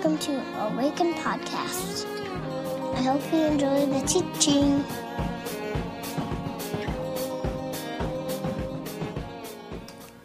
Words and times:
welcome 0.00 0.18
to 0.18 0.60
Awaken 0.60 1.12
Podcast. 1.14 2.06
I 2.94 3.02
hope 3.02 3.32
you 3.32 3.40
enjoy 3.40 3.84
the 3.86 4.06
teaching. 4.06 4.84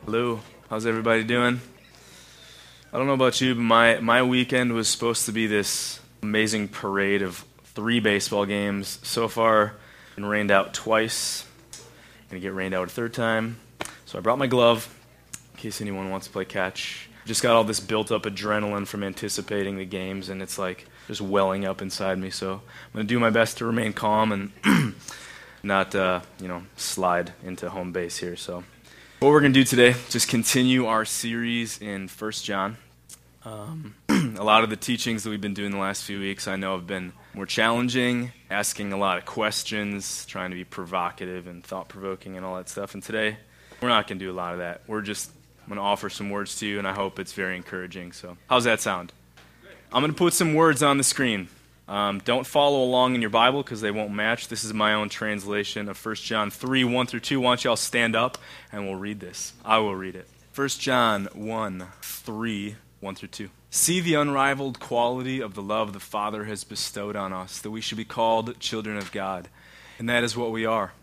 Hello, 0.06 0.42
how's 0.70 0.86
everybody 0.86 1.24
doing? 1.24 1.60
I 2.94 2.98
don't 3.00 3.08
know 3.08 3.14
about 3.14 3.42
you, 3.42 3.56
but 3.56 3.62
my, 3.62 4.00
my 4.00 4.22
weekend 4.22 4.74
was 4.74 4.88
supposed 4.88 5.26
to 5.26 5.32
be 5.32 5.48
this 5.48 6.00
amazing 6.22 6.68
parade 6.68 7.24
of 7.24 7.44
three 7.74 8.00
baseball 8.00 8.46
games. 8.46 9.00
So 9.02 9.28
far, 9.28 9.74
been 10.14 10.26
rained 10.26 10.52
out 10.52 10.76
twice. 10.76 11.48
Gonna 12.30 12.42
get 12.42 12.54
rained 12.54 12.76
out 12.76 12.90
a 12.90 12.92
third 12.92 13.16
time. 13.16 13.58
So 14.06 14.20
I 14.20 14.22
brought 14.22 14.38
my 14.38 14.46
glove 14.46 14.88
in 15.56 15.62
case 15.62 15.82
anyone 15.82 16.12
wants 16.12 16.28
to 16.28 16.32
play 16.32 16.46
catch. 16.46 17.10
Just 17.26 17.42
got 17.42 17.56
all 17.56 17.64
this 17.64 17.80
built 17.80 18.12
up 18.12 18.24
adrenaline 18.24 18.86
from 18.86 19.04
anticipating 19.04 19.78
the 19.78 19.86
games, 19.86 20.30
and 20.30 20.42
it's 20.42 20.58
like 20.58 20.86
just 21.08 21.22
welling 21.22 21.66
up 21.66 21.82
inside 21.82 22.18
me. 22.18 22.30
So 22.30 22.54
I'm 22.54 22.94
gonna 22.94 23.06
do 23.06 23.20
my 23.20 23.30
best 23.30 23.58
to 23.60 23.66
remain 23.66 23.94
calm 23.94 24.32
and 24.32 24.96
not, 25.64 25.96
uh, 25.96 26.22
you 26.40 26.48
know, 26.48 26.64
slide 26.76 27.34
into 27.44 27.70
home 27.70 27.92
base 27.92 28.18
here. 28.18 28.36
So 28.36 28.64
what 29.24 29.32
we're 29.32 29.40
going 29.40 29.54
to 29.54 29.60
do 29.62 29.64
today 29.64 29.96
just 30.10 30.28
continue 30.28 30.86
our 30.86 31.06
series 31.06 31.82
in 31.82 32.10
First 32.10 32.44
john 32.44 32.76
um, 33.46 33.96
a 34.10 34.44
lot 34.44 34.66
of 34.66 34.70
the 34.70 34.76
teachings 34.76 35.24
that 35.24 35.30
we've 35.30 35.40
been 35.40 35.54
doing 35.54 35.72
the 35.72 35.78
last 35.78 36.04
few 36.04 36.20
weeks 36.20 36.46
i 36.46 36.58
know 36.58 36.76
have 36.76 36.86
been 36.86 37.14
more 37.34 37.46
challenging 37.46 38.34
asking 38.52 38.92
a 38.92 38.98
lot 38.98 39.18
of 39.18 39.24
questions 39.24 40.26
trying 40.26 40.50
to 40.50 40.58
be 40.58 40.66
provocative 40.66 41.48
and 41.48 41.64
thought-provoking 41.64 42.36
and 42.36 42.46
all 42.46 42.58
that 42.58 42.68
stuff 42.68 42.96
and 42.96 43.02
today 43.02 43.38
we're 43.80 43.88
not 43.88 44.10
going 44.10 44.20
to 44.20 44.26
do 44.26 44.30
a 44.30 44.36
lot 44.36 44.52
of 44.52 44.60
that 44.60 44.82
we're 44.88 45.02
just 45.02 45.32
going 45.68 45.78
to 45.78 45.84
offer 45.84 46.10
some 46.10 46.30
words 46.30 46.58
to 46.58 46.66
you 46.68 46.78
and 46.78 46.88
i 46.88 46.94
hope 46.94 47.20
it's 47.20 47.34
very 47.34 47.56
encouraging 47.56 48.12
so 48.12 48.38
how's 48.48 48.64
that 48.64 48.80
sound 48.80 49.12
i'm 49.92 50.02
going 50.02 50.12
to 50.12 50.18
put 50.18 50.34
some 50.34 50.54
words 50.54 50.84
on 50.84 50.98
the 50.98 51.04
screen 51.04 51.48
um, 51.88 52.20
don't 52.20 52.48
follow 52.48 52.82
along 52.82 53.16
in 53.16 53.22
your 53.22 53.30
Bible 53.30 53.62
because 53.62 53.82
they 53.82 53.92
won't 53.92 54.14
match. 54.14 54.48
This 54.48 54.64
is 54.64 54.74
my 54.74 54.94
own 54.94 55.10
translation 55.10 55.90
of 55.90 56.04
1 56.04 56.16
John 56.16 56.50
3 56.50 56.84
1 56.84 57.08
through 57.08 57.20
2. 57.20 57.42
Why 57.42 57.50
don't 57.50 57.64
you 57.64 57.70
all 57.72 57.76
stand 57.76 58.16
up 58.16 58.38
and 58.72 58.86
we'll 58.86 58.96
read 58.96 59.20
this? 59.20 59.54
I 59.66 59.80
will 59.80 59.96
read 59.96 60.16
it. 60.16 60.28
1 60.56 60.68
John 60.70 61.28
1 61.34 61.88
3 62.02 62.76
1 63.02 63.16
through 63.16 63.28
2. 63.28 63.50
See 63.70 64.00
the 64.00 64.14
unrivaled 64.14 64.80
quality 64.80 65.42
of 65.42 65.56
the 65.56 65.62
love 65.62 65.92
the 65.92 66.00
Father 66.00 66.46
has 66.46 66.64
bestowed 66.64 67.16
on 67.16 67.34
us, 67.34 67.60
that 67.60 67.72
we 67.72 67.82
should 67.82 67.98
be 67.98 68.06
called 68.06 68.60
children 68.60 68.98
of 68.98 69.12
God. 69.12 69.50
And 70.00 70.08
that 70.08 70.24
is 70.24 70.38
what 70.38 70.52
we 70.52 70.66
are. 70.66 70.94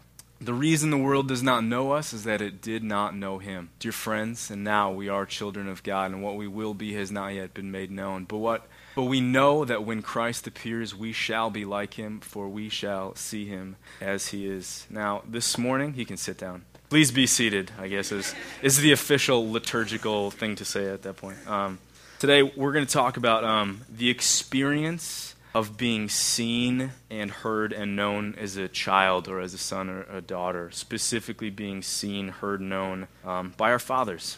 The 0.43 0.55
reason 0.55 0.89
the 0.89 0.97
world 0.97 1.29
does 1.29 1.43
not 1.43 1.65
know 1.65 1.93
us 1.93 2.15
is 2.15 2.25
that 2.25 2.41
it 2.41 2.63
did 2.63 2.83
not 2.83 3.15
know 3.15 3.41
him. 3.41 3.69
Dear 3.79 3.93
friends, 3.93 4.51
and 4.51 4.65
now 4.65 4.91
we 4.91 5.07
are 5.07 5.27
children 5.27 5.69
of 5.69 5.83
God, 5.83 6.13
and 6.13 6.23
what 6.23 6.37
we 6.37 6.49
will 6.49 6.73
be 6.73 6.95
has 6.95 7.11
not 7.11 7.35
yet 7.35 7.53
been 7.53 7.71
made 7.71 7.91
known. 7.91 8.25
But 8.25 8.39
what 8.39 8.67
but 8.95 9.05
we 9.05 9.21
know 9.21 9.67
that 9.67 9.85
when 9.85 10.01
Christ 10.01 10.47
appears, 10.47 10.95
we 10.95 11.13
shall 11.13 11.51
be 11.51 11.67
like 11.67 11.95
him, 11.95 12.21
for 12.21 12.49
we 12.49 12.71
shall 12.71 13.15
see 13.17 13.45
him 13.45 13.77
as 14.01 14.29
he 14.29 14.47
is. 14.47 14.87
Now, 14.89 15.23
this 15.29 15.59
morning, 15.59 15.93
he 15.93 16.07
can 16.07 16.17
sit 16.17 16.39
down. 16.39 16.65
Please 16.89 17.13
be 17.13 17.27
seated, 17.27 17.71
I 17.79 17.89
guess, 17.89 18.11
is, 18.11 18.35
is 18.63 18.79
the 18.79 18.93
official 18.93 19.53
liturgical 19.53 20.31
thing 20.31 20.57
to 20.57 20.65
say 20.65 20.89
at 20.89 21.03
that 21.03 21.17
point. 21.19 21.37
Um, 21.47 21.79
today, 22.19 22.43
we're 22.43 22.73
going 22.73 22.87
to 22.87 22.93
talk 22.93 23.19
about 23.19 23.45
um, 23.45 23.83
the 23.89 24.09
experience 24.09 25.37
of 25.55 25.77
being 25.77 26.09
seen 26.09 26.93
and 27.11 27.31
heard 27.31 27.73
and 27.73 27.97
known 27.97 28.35
as 28.39 28.57
a 28.57 28.69
child 28.69 29.29
or 29.29 29.41
as 29.41 29.55
a 29.55 29.59
son 29.59 29.89
or 29.89 30.03
a 30.11 30.21
daughter, 30.21 30.71
specifically 30.71 31.51
being 31.51 31.83
seen, 31.83 32.29
heard, 32.29 32.61
known 32.61 33.09
um, 33.25 33.53
by 33.57 33.71
our 33.71 33.79
fathers. 33.79 34.37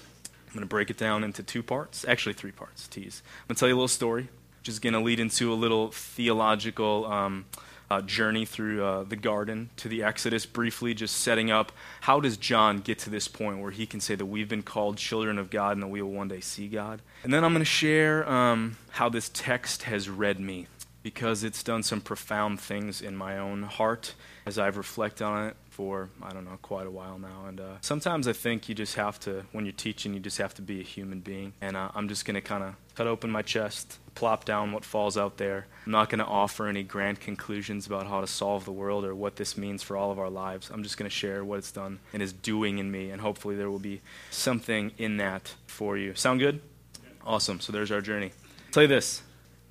I'm 0.48 0.54
going 0.54 0.62
to 0.62 0.66
break 0.66 0.90
it 0.90 0.98
down 0.98 1.24
into 1.24 1.42
two 1.42 1.62
parts, 1.62 2.04
actually, 2.06 2.34
three 2.34 2.52
parts, 2.52 2.86
tease. 2.86 3.22
I'm 3.24 3.48
going 3.48 3.56
to 3.56 3.60
tell 3.60 3.68
you 3.68 3.74
a 3.74 3.76
little 3.76 3.88
story 3.88 4.28
which 4.62 4.68
is 4.68 4.78
going 4.78 4.92
to 4.92 5.00
lead 5.00 5.18
into 5.18 5.52
a 5.52 5.56
little 5.56 5.90
theological 5.90 7.04
um, 7.06 7.44
uh, 7.90 8.00
journey 8.00 8.44
through 8.44 8.84
uh, 8.84 9.02
the 9.02 9.16
garden 9.16 9.70
to 9.76 9.88
the 9.88 10.04
Exodus, 10.04 10.46
briefly 10.46 10.94
just 10.94 11.16
setting 11.16 11.50
up 11.50 11.72
how 12.02 12.20
does 12.20 12.36
John 12.36 12.78
get 12.78 13.00
to 13.00 13.10
this 13.10 13.26
point 13.26 13.58
where 13.58 13.72
he 13.72 13.86
can 13.86 13.98
say 13.98 14.14
that 14.14 14.24
we've 14.24 14.48
been 14.48 14.62
called 14.62 14.98
children 14.98 15.36
of 15.36 15.50
God 15.50 15.72
and 15.72 15.82
that 15.82 15.88
we 15.88 16.00
will 16.00 16.12
one 16.12 16.28
day 16.28 16.38
see 16.38 16.68
God. 16.68 17.02
And 17.24 17.34
then 17.34 17.42
I'm 17.42 17.52
going 17.52 17.60
to 17.60 17.64
share 17.64 18.26
um, 18.30 18.76
how 18.90 19.08
this 19.08 19.28
text 19.34 19.82
has 19.82 20.08
read 20.08 20.38
me 20.38 20.68
because 21.02 21.42
it's 21.44 21.62
done 21.62 21.82
some 21.82 22.00
profound 22.00 22.60
things 22.60 23.00
in 23.00 23.16
my 23.16 23.38
own 23.38 23.64
heart 23.64 24.14
as 24.46 24.58
I've 24.58 24.76
reflected 24.76 25.24
on 25.24 25.48
it 25.48 25.56
for, 25.68 26.10
I 26.22 26.32
don't 26.32 26.44
know, 26.44 26.58
quite 26.60 26.86
a 26.86 26.90
while 26.90 27.18
now. 27.18 27.46
And 27.46 27.60
uh, 27.60 27.76
sometimes 27.80 28.28
I 28.28 28.32
think 28.32 28.68
you 28.68 28.74
just 28.74 28.94
have 28.96 29.18
to, 29.20 29.44
when 29.52 29.64
you're 29.64 29.72
teaching, 29.72 30.14
you 30.14 30.20
just 30.20 30.38
have 30.38 30.54
to 30.54 30.62
be 30.62 30.80
a 30.80 30.84
human 30.84 31.20
being. 31.20 31.54
And 31.60 31.76
uh, 31.76 31.90
I'm 31.94 32.08
just 32.08 32.24
going 32.24 32.34
to 32.34 32.40
kind 32.40 32.62
of 32.62 32.74
cut 32.94 33.06
open 33.06 33.30
my 33.30 33.42
chest, 33.42 33.98
plop 34.14 34.44
down 34.44 34.72
what 34.72 34.84
falls 34.84 35.16
out 35.16 35.38
there. 35.38 35.66
I'm 35.86 35.92
not 35.92 36.10
going 36.10 36.18
to 36.18 36.26
offer 36.26 36.66
any 36.66 36.82
grand 36.82 37.20
conclusions 37.20 37.86
about 37.86 38.06
how 38.06 38.20
to 38.20 38.26
solve 38.26 38.64
the 38.64 38.72
world 38.72 39.04
or 39.04 39.14
what 39.14 39.36
this 39.36 39.56
means 39.56 39.82
for 39.82 39.96
all 39.96 40.12
of 40.12 40.18
our 40.18 40.30
lives. 40.30 40.70
I'm 40.70 40.82
just 40.82 40.98
going 40.98 41.08
to 41.08 41.14
share 41.14 41.44
what 41.44 41.58
it's 41.58 41.72
done 41.72 42.00
and 42.12 42.22
is 42.22 42.32
doing 42.32 42.78
in 42.78 42.90
me. 42.90 43.10
And 43.10 43.20
hopefully 43.20 43.56
there 43.56 43.70
will 43.70 43.78
be 43.78 44.02
something 44.30 44.92
in 44.98 45.16
that 45.16 45.54
for 45.66 45.96
you. 45.96 46.14
Sound 46.14 46.40
good? 46.40 46.60
Awesome. 47.24 47.60
So 47.60 47.72
there's 47.72 47.90
our 47.90 48.00
journey. 48.00 48.32
I'll 48.66 48.72
tell 48.72 48.82
you 48.82 48.88
this 48.88 49.22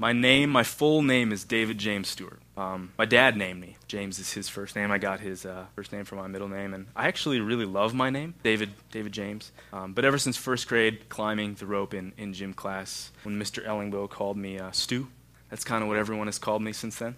my 0.02 0.14
name, 0.14 0.50
my 0.50 0.64
full 0.64 1.04
name 1.04 1.32
is 1.32 1.44
David 1.44 1.78
James 1.78 2.10
Stewart. 2.10 2.40
Um, 2.58 2.92
my 2.98 3.06
dad 3.06 3.38
named 3.38 3.62
me. 3.62 3.78
James 3.88 4.18
is 4.18 4.34
his 4.34 4.50
first 4.50 4.76
name. 4.76 4.90
I 4.90 4.98
got 4.98 5.20
his 5.20 5.46
uh, 5.46 5.68
first 5.76 5.92
name 5.94 6.06
from 6.06 6.18
my 6.18 6.26
middle 6.26 6.48
name, 6.48 6.74
and 6.74 6.88
I 6.96 7.08
actually 7.08 7.40
really 7.40 7.66
love 7.66 7.94
my 7.94 8.10
name, 8.10 8.34
David 8.42 8.72
David 8.92 9.12
James. 9.12 9.52
Um, 9.72 9.94
but 9.94 10.04
ever 10.04 10.18
since 10.18 10.38
first 10.38 10.68
grade, 10.68 11.08
climbing 11.10 11.54
the 11.54 11.68
rope 11.68 11.94
in, 11.94 12.14
in 12.18 12.34
gym 12.34 12.56
class, 12.56 13.12
when 13.22 13.40
Mr. 13.40 13.64
Ellingbo 13.64 14.10
called 14.10 14.38
me 14.38 14.58
uh, 14.58 14.72
Stu, 14.72 15.08
that's 15.52 15.64
kind 15.64 15.84
of 15.84 15.88
what 15.88 15.98
everyone 15.98 16.26
has 16.26 16.40
called 16.40 16.64
me 16.64 16.74
since 16.74 16.96
then. 16.96 17.16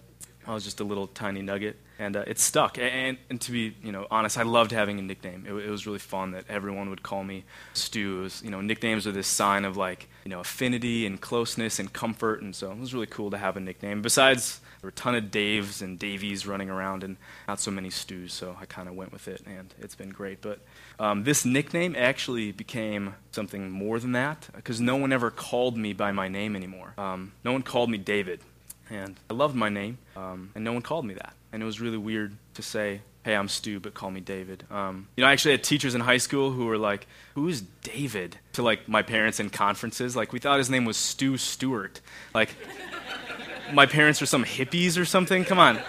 I 0.47 0.53
was 0.53 0.63
just 0.63 0.79
a 0.79 0.83
little 0.83 1.07
tiny 1.07 1.41
nugget, 1.41 1.77
and 1.99 2.15
uh, 2.15 2.23
it 2.27 2.39
stuck. 2.39 2.77
And, 2.77 3.17
and, 3.29 3.39
to 3.41 3.51
be, 3.51 3.75
you 3.83 3.91
know, 3.91 4.07
honest, 4.11 4.37
I 4.37 4.43
loved 4.43 4.71
having 4.71 4.99
a 4.99 5.01
nickname. 5.01 5.45
It, 5.47 5.53
it, 5.53 5.69
was 5.69 5.85
really 5.85 5.99
fun 5.99 6.31
that 6.31 6.45
everyone 6.49 6.89
would 6.89 7.03
call 7.03 7.23
me 7.23 7.43
Stu. 7.73 8.21
Was, 8.21 8.41
you 8.43 8.49
know, 8.49 8.61
nicknames 8.61 9.07
are 9.07 9.11
this 9.11 9.27
sign 9.27 9.65
of 9.65 9.77
like, 9.77 10.07
you 10.25 10.29
know, 10.29 10.39
affinity 10.39 11.05
and 11.05 11.19
closeness 11.19 11.79
and 11.79 11.91
comfort, 11.93 12.41
and 12.41 12.55
so 12.55 12.71
it 12.71 12.77
was 12.77 12.93
really 12.93 13.05
cool 13.05 13.31
to 13.31 13.37
have 13.37 13.55
a 13.57 13.59
nickname. 13.59 14.01
Besides, 14.01 14.59
there 14.81 14.87
were 14.87 14.89
a 14.89 14.93
ton 14.93 15.15
of 15.15 15.25
Daves 15.25 15.81
and 15.81 15.97
Davies 15.97 16.45
running 16.45 16.69
around, 16.69 17.03
and 17.03 17.17
not 17.47 17.59
so 17.59 17.71
many 17.71 17.89
Stus, 17.89 18.31
so 18.31 18.57
I 18.59 18.65
kind 18.65 18.89
of 18.89 18.95
went 18.95 19.13
with 19.13 19.27
it, 19.27 19.41
and 19.45 19.73
it's 19.79 19.95
been 19.95 20.09
great. 20.09 20.41
But 20.41 20.59
um, 20.99 21.23
this 21.23 21.45
nickname 21.45 21.95
actually 21.97 22.51
became 22.51 23.15
something 23.31 23.71
more 23.71 23.99
than 23.99 24.11
that 24.11 24.49
because 24.55 24.81
no 24.81 24.95
one 24.95 25.13
ever 25.13 25.31
called 25.31 25.77
me 25.77 25.93
by 25.93 26.11
my 26.11 26.27
name 26.27 26.55
anymore. 26.55 26.93
Um, 26.97 27.33
no 27.43 27.51
one 27.53 27.63
called 27.63 27.89
me 27.89 27.97
David. 27.97 28.41
And 28.93 29.19
I 29.27 29.33
loved 29.33 29.55
my 29.55 29.69
name, 29.69 29.97
um, 30.15 30.51
and 30.53 30.63
no 30.63 30.71
one 30.71 30.83
called 30.83 31.05
me 31.05 31.15
that. 31.15 31.33
And 31.51 31.63
it 31.63 31.65
was 31.65 31.81
really 31.81 31.97
weird 31.97 32.37
to 32.53 32.61
say, 32.61 33.01
hey, 33.25 33.35
I'm 33.35 33.47
Stu, 33.47 33.79
but 33.79 33.95
call 33.95 34.11
me 34.11 34.19
David. 34.19 34.65
Um, 34.69 35.07
you 35.15 35.23
know, 35.23 35.27
I 35.27 35.31
actually 35.31 35.53
had 35.53 35.63
teachers 35.63 35.95
in 35.95 36.01
high 36.01 36.17
school 36.17 36.51
who 36.51 36.67
were 36.67 36.77
like, 36.77 37.07
who's 37.33 37.61
David? 37.61 38.37
To 38.53 38.61
like 38.61 38.87
my 38.87 39.01
parents 39.01 39.39
in 39.39 39.49
conferences. 39.49 40.15
Like, 40.15 40.31
we 40.31 40.37
thought 40.37 40.59
his 40.59 40.69
name 40.69 40.85
was 40.85 40.95
Stu 40.95 41.37
Stewart. 41.37 42.01
Like, 42.35 42.55
my 43.73 43.87
parents 43.87 44.21
are 44.21 44.27
some 44.27 44.45
hippies 44.45 44.99
or 44.99 45.05
something? 45.05 45.43
Come 45.43 45.57
on. 45.57 45.79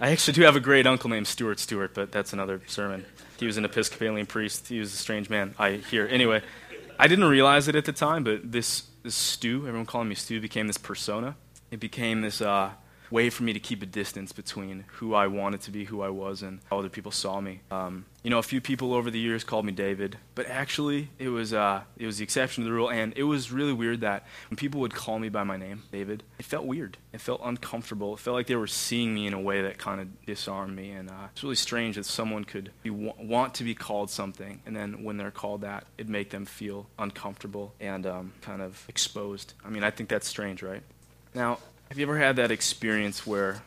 I 0.00 0.10
actually 0.10 0.34
do 0.34 0.42
have 0.42 0.56
a 0.56 0.60
great 0.60 0.86
uncle 0.86 1.10
named 1.10 1.28
Stuart 1.28 1.60
Stewart, 1.60 1.94
but 1.94 2.10
that's 2.10 2.32
another 2.32 2.60
sermon. 2.66 3.04
He 3.38 3.46
was 3.46 3.56
an 3.56 3.64
Episcopalian 3.64 4.26
priest. 4.26 4.66
He 4.66 4.80
was 4.80 4.92
a 4.92 4.96
strange 4.96 5.30
man, 5.30 5.54
I 5.60 5.72
hear. 5.72 6.08
Anyway, 6.10 6.42
I 6.98 7.06
didn't 7.06 7.26
realize 7.26 7.68
it 7.68 7.76
at 7.76 7.84
the 7.84 7.92
time, 7.92 8.24
but 8.24 8.50
this, 8.50 8.82
this 9.04 9.14
Stu, 9.14 9.66
everyone 9.68 9.86
calling 9.86 10.08
me 10.08 10.16
Stu, 10.16 10.40
became 10.40 10.66
this 10.66 10.78
persona 10.78 11.36
it 11.70 11.80
became 11.80 12.22
this 12.22 12.40
uh, 12.40 12.70
way 13.10 13.30
for 13.30 13.42
me 13.42 13.52
to 13.52 13.60
keep 13.60 13.82
a 13.82 13.86
distance 13.86 14.32
between 14.32 14.84
who 14.88 15.14
I 15.14 15.26
wanted 15.26 15.60
to 15.62 15.70
be, 15.70 15.84
who 15.84 16.02
I 16.02 16.10
was, 16.10 16.42
and 16.42 16.60
how 16.70 16.78
other 16.78 16.88
people 16.88 17.12
saw 17.12 17.40
me. 17.40 17.60
Um, 17.70 18.04
you 18.22 18.30
know, 18.30 18.38
a 18.38 18.42
few 18.42 18.60
people 18.60 18.92
over 18.92 19.10
the 19.10 19.18
years 19.18 19.44
called 19.44 19.64
me 19.64 19.72
David, 19.72 20.18
but 20.34 20.46
actually, 20.46 21.10
it 21.18 21.28
was 21.28 21.54
uh, 21.54 21.82
it 21.96 22.06
was 22.06 22.18
the 22.18 22.24
exception 22.24 22.64
to 22.64 22.68
the 22.68 22.74
rule, 22.74 22.90
and 22.90 23.12
it 23.16 23.22
was 23.22 23.50
really 23.50 23.72
weird 23.72 24.00
that 24.02 24.26
when 24.50 24.56
people 24.56 24.80
would 24.80 24.94
call 24.94 25.18
me 25.18 25.28
by 25.28 25.44
my 25.44 25.56
name, 25.56 25.84
David, 25.92 26.22
it 26.38 26.44
felt 26.44 26.66
weird. 26.66 26.98
It 27.12 27.20
felt 27.20 27.40
uncomfortable. 27.42 28.14
It 28.14 28.20
felt 28.20 28.34
like 28.34 28.46
they 28.46 28.56
were 28.56 28.66
seeing 28.66 29.14
me 29.14 29.26
in 29.26 29.32
a 29.32 29.40
way 29.40 29.62
that 29.62 29.78
kind 29.78 30.00
of 30.00 30.26
disarmed 30.26 30.76
me, 30.76 30.90
and 30.90 31.08
uh, 31.08 31.28
it's 31.32 31.42
really 31.42 31.54
strange 31.54 31.96
that 31.96 32.04
someone 32.04 32.44
could 32.44 32.70
be, 32.82 32.90
want 32.90 33.54
to 33.54 33.64
be 33.64 33.74
called 33.74 34.10
something, 34.10 34.60
and 34.66 34.76
then 34.76 35.04
when 35.04 35.16
they're 35.16 35.30
called 35.30 35.62
that, 35.62 35.86
it 35.96 36.08
make 36.08 36.30
them 36.30 36.44
feel 36.44 36.86
uncomfortable 36.98 37.74
and 37.80 38.06
um, 38.06 38.32
kind 38.42 38.60
of 38.60 38.84
exposed. 38.88 39.54
I 39.64 39.70
mean, 39.70 39.84
I 39.84 39.90
think 39.90 40.08
that's 40.08 40.28
strange, 40.28 40.62
right? 40.62 40.82
Now, 41.34 41.58
have 41.88 41.98
you 41.98 42.04
ever 42.04 42.18
had 42.18 42.36
that 42.36 42.50
experience 42.50 43.26
where 43.26 43.62